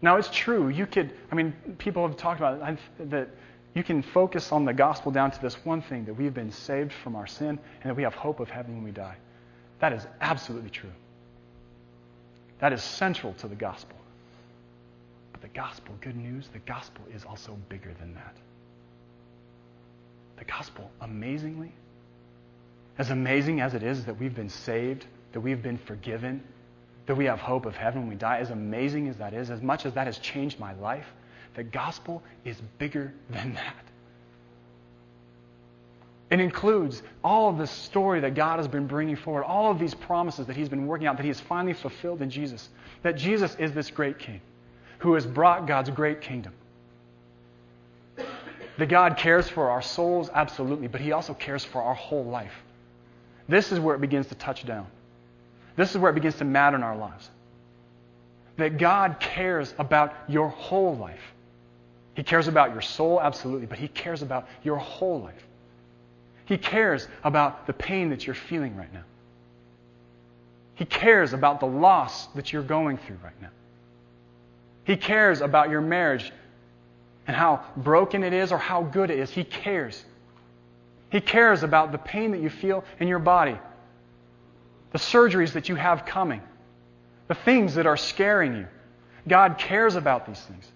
Now 0.00 0.16
it's 0.16 0.30
true. 0.30 0.68
You 0.68 0.86
could, 0.86 1.12
I 1.30 1.34
mean, 1.34 1.52
people 1.76 2.06
have 2.06 2.16
talked 2.16 2.40
about 2.40 2.62
it, 2.66 3.10
that 3.10 3.28
you 3.74 3.84
can 3.84 4.02
focus 4.02 4.52
on 4.52 4.64
the 4.64 4.72
gospel 4.72 5.12
down 5.12 5.30
to 5.32 5.42
this 5.42 5.54
one 5.66 5.82
thing 5.82 6.04
that 6.06 6.14
we've 6.14 6.32
been 6.32 6.50
saved 6.50 6.92
from 6.92 7.14
our 7.14 7.26
sin 7.26 7.58
and 7.82 7.90
that 7.90 7.94
we 7.94 8.04
have 8.04 8.14
hope 8.14 8.40
of 8.40 8.48
heaven 8.48 8.76
when 8.76 8.84
we 8.84 8.90
die. 8.90 9.16
That 9.80 9.92
is 9.92 10.06
absolutely 10.20 10.70
true. 10.70 10.92
That 12.60 12.72
is 12.72 12.82
central 12.82 13.34
to 13.34 13.48
the 13.48 13.54
gospel. 13.54 13.96
The 15.52 15.60
gospel, 15.60 15.94
good 16.00 16.16
news, 16.16 16.48
the 16.52 16.58
gospel 16.60 17.04
is 17.14 17.24
also 17.24 17.56
bigger 17.68 17.94
than 17.98 18.14
that. 18.14 18.36
The 20.36 20.44
gospel, 20.44 20.90
amazingly, 21.00 21.72
as 22.98 23.10
amazing 23.10 23.60
as 23.60 23.74
it 23.74 23.82
is 23.82 24.04
that 24.04 24.18
we've 24.18 24.34
been 24.34 24.50
saved, 24.50 25.06
that 25.32 25.40
we've 25.40 25.62
been 25.62 25.78
forgiven, 25.78 26.42
that 27.06 27.14
we 27.14 27.24
have 27.24 27.38
hope 27.38 27.64
of 27.64 27.76
heaven 27.76 28.02
when 28.02 28.10
we 28.10 28.14
die, 28.14 28.38
as 28.38 28.50
amazing 28.50 29.08
as 29.08 29.16
that 29.16 29.32
is, 29.32 29.50
as 29.50 29.62
much 29.62 29.86
as 29.86 29.94
that 29.94 30.06
has 30.06 30.18
changed 30.18 30.60
my 30.60 30.74
life, 30.74 31.06
the 31.54 31.64
gospel 31.64 32.22
is 32.44 32.60
bigger 32.78 33.14
than 33.30 33.54
that. 33.54 33.84
It 36.30 36.40
includes 36.40 37.02
all 37.24 37.48
of 37.48 37.56
this 37.56 37.70
story 37.70 38.20
that 38.20 38.34
God 38.34 38.58
has 38.58 38.68
been 38.68 38.86
bringing 38.86 39.16
forward, 39.16 39.44
all 39.44 39.70
of 39.70 39.78
these 39.78 39.94
promises 39.94 40.46
that 40.46 40.56
He's 40.56 40.68
been 40.68 40.86
working 40.86 41.06
out, 41.06 41.16
that 41.16 41.22
He 41.22 41.30
has 41.30 41.40
finally 41.40 41.72
fulfilled 41.72 42.20
in 42.20 42.28
Jesus. 42.28 42.68
That 43.02 43.16
Jesus 43.16 43.56
is 43.58 43.72
this 43.72 43.90
great 43.90 44.18
King 44.18 44.42
who 44.98 45.14
has 45.14 45.26
brought 45.26 45.66
God's 45.66 45.90
great 45.90 46.20
kingdom. 46.20 46.52
That 48.78 48.88
God 48.88 49.16
cares 49.16 49.48
for 49.48 49.70
our 49.70 49.82
souls, 49.82 50.30
absolutely, 50.32 50.86
but 50.88 51.00
He 51.00 51.12
also 51.12 51.34
cares 51.34 51.64
for 51.64 51.82
our 51.82 51.94
whole 51.94 52.24
life. 52.24 52.52
This 53.48 53.72
is 53.72 53.80
where 53.80 53.94
it 53.94 54.00
begins 54.00 54.26
to 54.28 54.34
touch 54.34 54.66
down. 54.66 54.86
This 55.76 55.90
is 55.90 55.98
where 55.98 56.10
it 56.10 56.14
begins 56.14 56.36
to 56.36 56.44
matter 56.44 56.76
in 56.76 56.82
our 56.82 56.96
lives. 56.96 57.30
That 58.56 58.78
God 58.78 59.20
cares 59.20 59.74
about 59.78 60.14
your 60.28 60.48
whole 60.48 60.96
life. 60.96 61.22
He 62.14 62.22
cares 62.24 62.48
about 62.48 62.72
your 62.72 62.82
soul, 62.82 63.20
absolutely, 63.20 63.66
but 63.66 63.78
He 63.78 63.88
cares 63.88 64.22
about 64.22 64.48
your 64.62 64.76
whole 64.76 65.20
life. 65.20 65.46
He 66.46 66.58
cares 66.58 67.06
about 67.24 67.66
the 67.66 67.72
pain 67.72 68.10
that 68.10 68.26
you're 68.26 68.34
feeling 68.34 68.76
right 68.76 68.92
now. 68.92 69.04
He 70.74 70.84
cares 70.84 71.32
about 71.32 71.60
the 71.60 71.66
loss 71.66 72.26
that 72.28 72.52
you're 72.52 72.62
going 72.62 72.98
through 72.98 73.18
right 73.22 73.40
now. 73.42 73.50
He 74.88 74.96
cares 74.96 75.42
about 75.42 75.68
your 75.68 75.82
marriage 75.82 76.32
and 77.26 77.36
how 77.36 77.62
broken 77.76 78.24
it 78.24 78.32
is 78.32 78.52
or 78.52 78.56
how 78.56 78.82
good 78.82 79.10
it 79.10 79.18
is. 79.18 79.30
He 79.30 79.44
cares. 79.44 80.02
He 81.10 81.20
cares 81.20 81.62
about 81.62 81.92
the 81.92 81.98
pain 81.98 82.30
that 82.30 82.40
you 82.40 82.48
feel 82.48 82.82
in 82.98 83.06
your 83.06 83.18
body, 83.18 83.58
the 84.92 84.98
surgeries 84.98 85.52
that 85.52 85.68
you 85.68 85.74
have 85.74 86.06
coming, 86.06 86.40
the 87.26 87.34
things 87.34 87.74
that 87.74 87.84
are 87.84 87.98
scaring 87.98 88.56
you. 88.56 88.66
God 89.28 89.58
cares 89.58 89.94
about 89.94 90.26
these 90.26 90.40
things. 90.40 90.66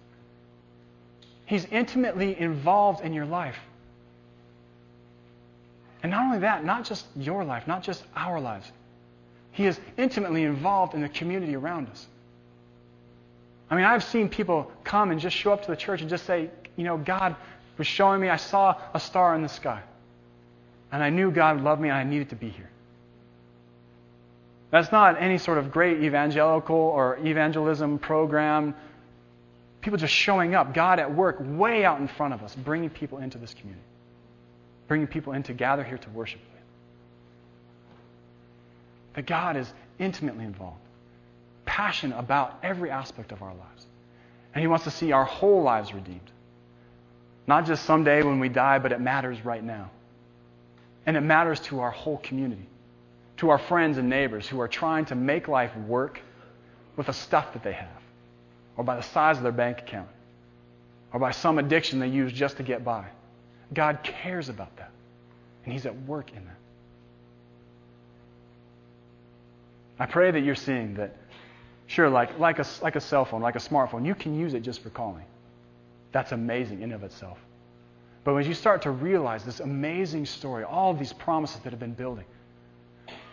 He's 1.47 1.65
intimately 1.65 2.39
involved 2.39 3.03
in 3.03 3.13
your 3.13 3.25
life. 3.25 3.57
And 6.03 6.11
not 6.11 6.25
only 6.25 6.39
that, 6.39 6.63
not 6.63 6.85
just 6.85 7.07
your 7.15 7.43
life, 7.43 7.65
not 7.65 7.81
just 7.81 8.03
our 8.15 8.39
lives. 8.39 8.71
He 9.53 9.65
is 9.65 9.79
intimately 9.97 10.43
involved 10.43 10.93
in 10.93 11.01
the 11.01 11.09
community 11.09 11.55
around 11.55 11.87
us. 11.87 12.05
I 13.73 13.75
mean, 13.75 13.85
I've 13.85 14.03
seen 14.03 14.29
people 14.29 14.71
come 14.83 15.09
and 15.09 15.19
just 15.19 15.35
show 15.35 15.51
up 15.51 15.63
to 15.63 15.71
the 15.71 15.75
church 15.75 16.01
and 16.01 16.09
just 16.09 16.25
say, 16.25 16.51
you 16.75 16.83
know, 16.83 16.97
God 16.97 17.35
was 17.77 17.87
showing 17.87 18.21
me, 18.21 18.29
I 18.29 18.35
saw 18.35 18.79
a 18.93 18.99
star 18.99 19.33
in 19.35 19.41
the 19.41 19.49
sky. 19.49 19.81
And 20.91 21.03
I 21.03 21.09
knew 21.09 21.31
God 21.31 21.61
loved 21.61 21.81
me 21.81 21.89
and 21.89 21.97
I 21.97 22.03
needed 22.03 22.29
to 22.29 22.35
be 22.35 22.49
here. 22.49 22.69
That's 24.69 24.91
not 24.91 25.19
any 25.19 25.39
sort 25.39 25.57
of 25.57 25.71
great 25.71 26.03
evangelical 26.03 26.75
or 26.75 27.17
evangelism 27.17 27.97
program. 27.97 28.75
People 29.81 29.97
just 29.97 30.13
showing 30.13 30.53
up, 30.53 30.73
God 30.75 30.99
at 30.99 31.15
work 31.15 31.37
way 31.39 31.83
out 31.83 31.99
in 31.99 32.07
front 32.07 32.35
of 32.35 32.43
us, 32.43 32.55
bringing 32.55 32.91
people 32.91 33.17
into 33.17 33.39
this 33.39 33.53
community 33.55 33.83
bringing 34.87 35.07
people 35.07 35.33
in 35.33 35.41
to 35.43 35.53
gather 35.53 35.83
here 35.83 35.97
to 35.97 36.09
worship 36.11 36.39
Him. 36.39 36.61
That 39.15 39.25
God 39.25 39.57
is 39.57 39.71
intimately 39.97 40.45
involved, 40.45 40.82
passionate 41.65 42.17
about 42.17 42.59
every 42.63 42.89
aspect 42.89 43.31
of 43.31 43.41
our 43.41 43.53
lives. 43.53 43.87
And 44.53 44.61
He 44.61 44.67
wants 44.67 44.85
to 44.85 44.91
see 44.91 45.11
our 45.11 45.25
whole 45.25 45.63
lives 45.63 45.93
redeemed. 45.93 46.31
Not 47.47 47.65
just 47.65 47.85
someday 47.85 48.23
when 48.23 48.39
we 48.39 48.49
die, 48.49 48.79
but 48.79 48.91
it 48.91 49.01
matters 49.01 49.43
right 49.43 49.63
now. 49.63 49.89
And 51.05 51.17
it 51.17 51.21
matters 51.21 51.59
to 51.61 51.81
our 51.81 51.91
whole 51.91 52.17
community, 52.17 52.67
to 53.37 53.49
our 53.49 53.57
friends 53.57 53.97
and 53.97 54.09
neighbors 54.09 54.47
who 54.47 54.59
are 54.61 54.67
trying 54.67 55.05
to 55.05 55.15
make 55.15 55.47
life 55.47 55.75
work 55.75 56.21
with 56.95 57.07
the 57.07 57.13
stuff 57.13 57.51
that 57.53 57.63
they 57.63 57.73
have, 57.73 58.01
or 58.77 58.83
by 58.83 58.95
the 58.95 59.03
size 59.03 59.37
of 59.37 59.43
their 59.43 59.51
bank 59.51 59.79
account, 59.79 60.07
or 61.11 61.19
by 61.19 61.31
some 61.31 61.59
addiction 61.59 61.99
they 61.99 62.07
use 62.07 62.31
just 62.31 62.57
to 62.57 62.63
get 62.63 62.85
by. 62.85 63.05
God 63.73 63.99
cares 64.03 64.49
about 64.49 64.75
that. 64.77 64.91
And 65.65 65.73
He's 65.73 65.85
at 65.85 65.95
work 66.03 66.29
in 66.29 66.45
that. 66.45 66.57
I 69.99 70.05
pray 70.05 70.31
that 70.31 70.41
you're 70.41 70.55
seeing 70.55 70.95
that, 70.95 71.15
sure, 71.93 72.09
like, 72.09 72.39
like, 72.39 72.57
a, 72.57 72.65
like 72.81 72.95
a 72.95 73.01
cell 73.01 73.23
phone, 73.23 73.41
like 73.41 73.55
a 73.55 73.59
smartphone, 73.59 74.03
you 74.03 74.15
can 74.15 74.37
use 74.37 74.55
it 74.55 74.61
just 74.61 74.81
for 74.81 74.89
calling. 74.89 75.25
That's 76.11 76.31
amazing 76.31 76.81
in 76.81 76.91
of 76.91 77.03
itself. 77.03 77.37
But 78.23 78.33
when 78.33 78.45
you 78.45 78.55
start 78.55 78.81
to 78.83 78.91
realize 78.91 79.43
this 79.43 79.59
amazing 79.59 80.25
story, 80.25 80.63
all 80.63 80.89
of 80.89 80.97
these 80.97 81.13
promises 81.13 81.59
that 81.63 81.69
have 81.69 81.79
been 81.79 81.93
building, 81.93 82.25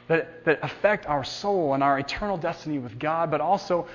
that, 0.09 0.45
that 0.45 0.59
affect 0.63 1.07
our 1.07 1.25
soul 1.25 1.73
and 1.73 1.83
our 1.83 1.99
eternal 2.01 2.37
destiny 2.37 2.79
with 2.79 2.99
God, 2.99 3.31
but 3.31 3.41
also 3.41 3.87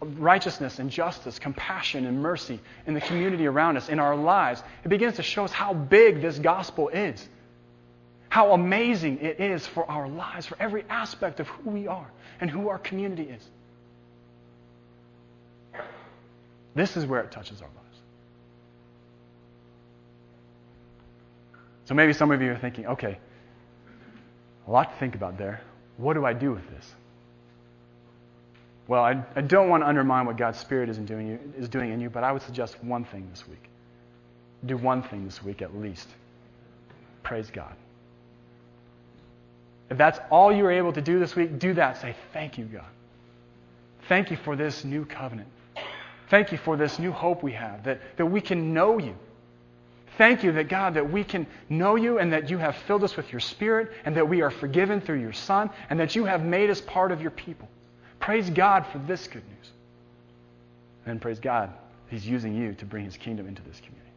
righteousness 0.00 0.78
and 0.78 0.88
justice, 0.88 1.38
compassion 1.38 2.06
and 2.06 2.22
mercy 2.22 2.60
in 2.86 2.94
the 2.94 3.00
community 3.00 3.46
around 3.46 3.76
us, 3.76 3.88
in 3.88 3.98
our 3.98 4.14
lives. 4.14 4.62
It 4.84 4.88
begins 4.88 5.16
to 5.16 5.22
show 5.22 5.44
us 5.44 5.52
how 5.52 5.72
big 5.72 6.20
this 6.20 6.38
gospel 6.38 6.90
is, 6.90 7.26
how 8.28 8.52
amazing 8.52 9.18
it 9.20 9.40
is 9.40 9.66
for 9.66 9.90
our 9.90 10.08
lives, 10.08 10.46
for 10.46 10.56
every 10.60 10.84
aspect 10.90 11.40
of 11.40 11.48
who 11.48 11.70
we 11.70 11.88
are 11.88 12.10
and 12.40 12.50
who 12.50 12.68
our 12.68 12.78
community 12.78 13.24
is. 13.24 13.42
This 16.74 16.96
is 16.96 17.06
where 17.06 17.20
it 17.20 17.30
touches 17.30 17.60
our 17.60 17.68
lives. 17.68 17.98
So 21.84 21.94
maybe 21.94 22.12
some 22.12 22.30
of 22.30 22.40
you 22.40 22.52
are 22.52 22.56
thinking, 22.56 22.86
okay, 22.86 23.18
a 24.66 24.70
lot 24.70 24.92
to 24.92 24.98
think 24.98 25.14
about 25.14 25.36
there. 25.36 25.60
What 25.96 26.14
do 26.14 26.24
I 26.24 26.32
do 26.32 26.52
with 26.52 26.68
this? 26.70 26.94
Well, 28.88 29.02
I, 29.02 29.22
I 29.36 29.40
don't 29.40 29.68
want 29.68 29.82
to 29.82 29.88
undermine 29.88 30.26
what 30.26 30.36
God's 30.36 30.58
Spirit 30.58 30.88
is 30.88 30.98
doing, 30.98 31.28
you, 31.28 31.38
is 31.56 31.68
doing 31.68 31.92
in 31.92 32.00
you, 32.00 32.10
but 32.10 32.24
I 32.24 32.32
would 32.32 32.42
suggest 32.42 32.82
one 32.82 33.04
thing 33.04 33.28
this 33.30 33.46
week. 33.46 33.62
Do 34.64 34.76
one 34.76 35.02
thing 35.02 35.24
this 35.24 35.42
week 35.42 35.62
at 35.62 35.76
least. 35.76 36.08
Praise 37.22 37.50
God. 37.50 37.74
If 39.90 39.98
that's 39.98 40.18
all 40.30 40.52
you 40.52 40.64
are 40.66 40.72
able 40.72 40.92
to 40.92 41.02
do 41.02 41.18
this 41.18 41.36
week, 41.36 41.58
do 41.58 41.74
that. 41.74 42.00
Say, 42.00 42.14
Thank 42.32 42.58
you, 42.58 42.64
God. 42.64 42.86
Thank 44.08 44.30
you 44.30 44.36
for 44.36 44.56
this 44.56 44.84
new 44.84 45.04
covenant. 45.04 45.48
Thank 46.32 46.50
you 46.50 46.58
for 46.58 46.76
this 46.76 46.98
new 46.98 47.12
hope 47.12 47.44
we 47.44 47.52
have, 47.52 47.84
that, 47.84 48.00
that 48.16 48.26
we 48.26 48.40
can 48.40 48.74
know 48.74 48.98
you 48.98 49.14
Thank 50.18 50.44
you 50.44 50.52
that 50.52 50.68
God, 50.68 50.94
that 50.94 51.10
we 51.10 51.24
can 51.24 51.46
know 51.68 51.96
you 51.96 52.18
and 52.18 52.32
that 52.32 52.50
you 52.50 52.58
have 52.58 52.76
filled 52.76 53.02
us 53.02 53.16
with 53.16 53.32
your 53.32 53.40
Spirit 53.40 53.92
and 54.04 54.14
that 54.16 54.28
we 54.28 54.42
are 54.42 54.50
forgiven 54.50 55.00
through 55.00 55.20
your 55.20 55.32
Son 55.32 55.70
and 55.88 55.98
that 55.98 56.14
you 56.14 56.24
have 56.24 56.44
made 56.44 56.68
us 56.68 56.80
part 56.82 57.12
of 57.12 57.22
your 57.22 57.30
people. 57.30 57.68
Praise 58.20 58.50
God 58.50 58.86
for 58.86 58.98
this 58.98 59.26
good 59.26 59.42
news. 59.48 59.70
And 61.06 61.20
praise 61.20 61.40
God, 61.40 61.72
He's 62.08 62.26
using 62.26 62.54
you 62.54 62.74
to 62.74 62.84
bring 62.84 63.04
His 63.04 63.16
kingdom 63.16 63.48
into 63.48 63.62
this 63.62 63.78
community. 63.78 64.10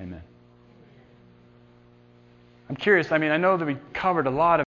Amen. 0.00 0.22
I'm 2.70 2.76
curious, 2.76 3.12
I 3.12 3.18
mean, 3.18 3.30
I 3.30 3.36
know 3.36 3.58
that 3.58 3.66
we 3.66 3.76
covered 3.92 4.26
a 4.26 4.30
lot 4.30 4.60
of 4.60 4.63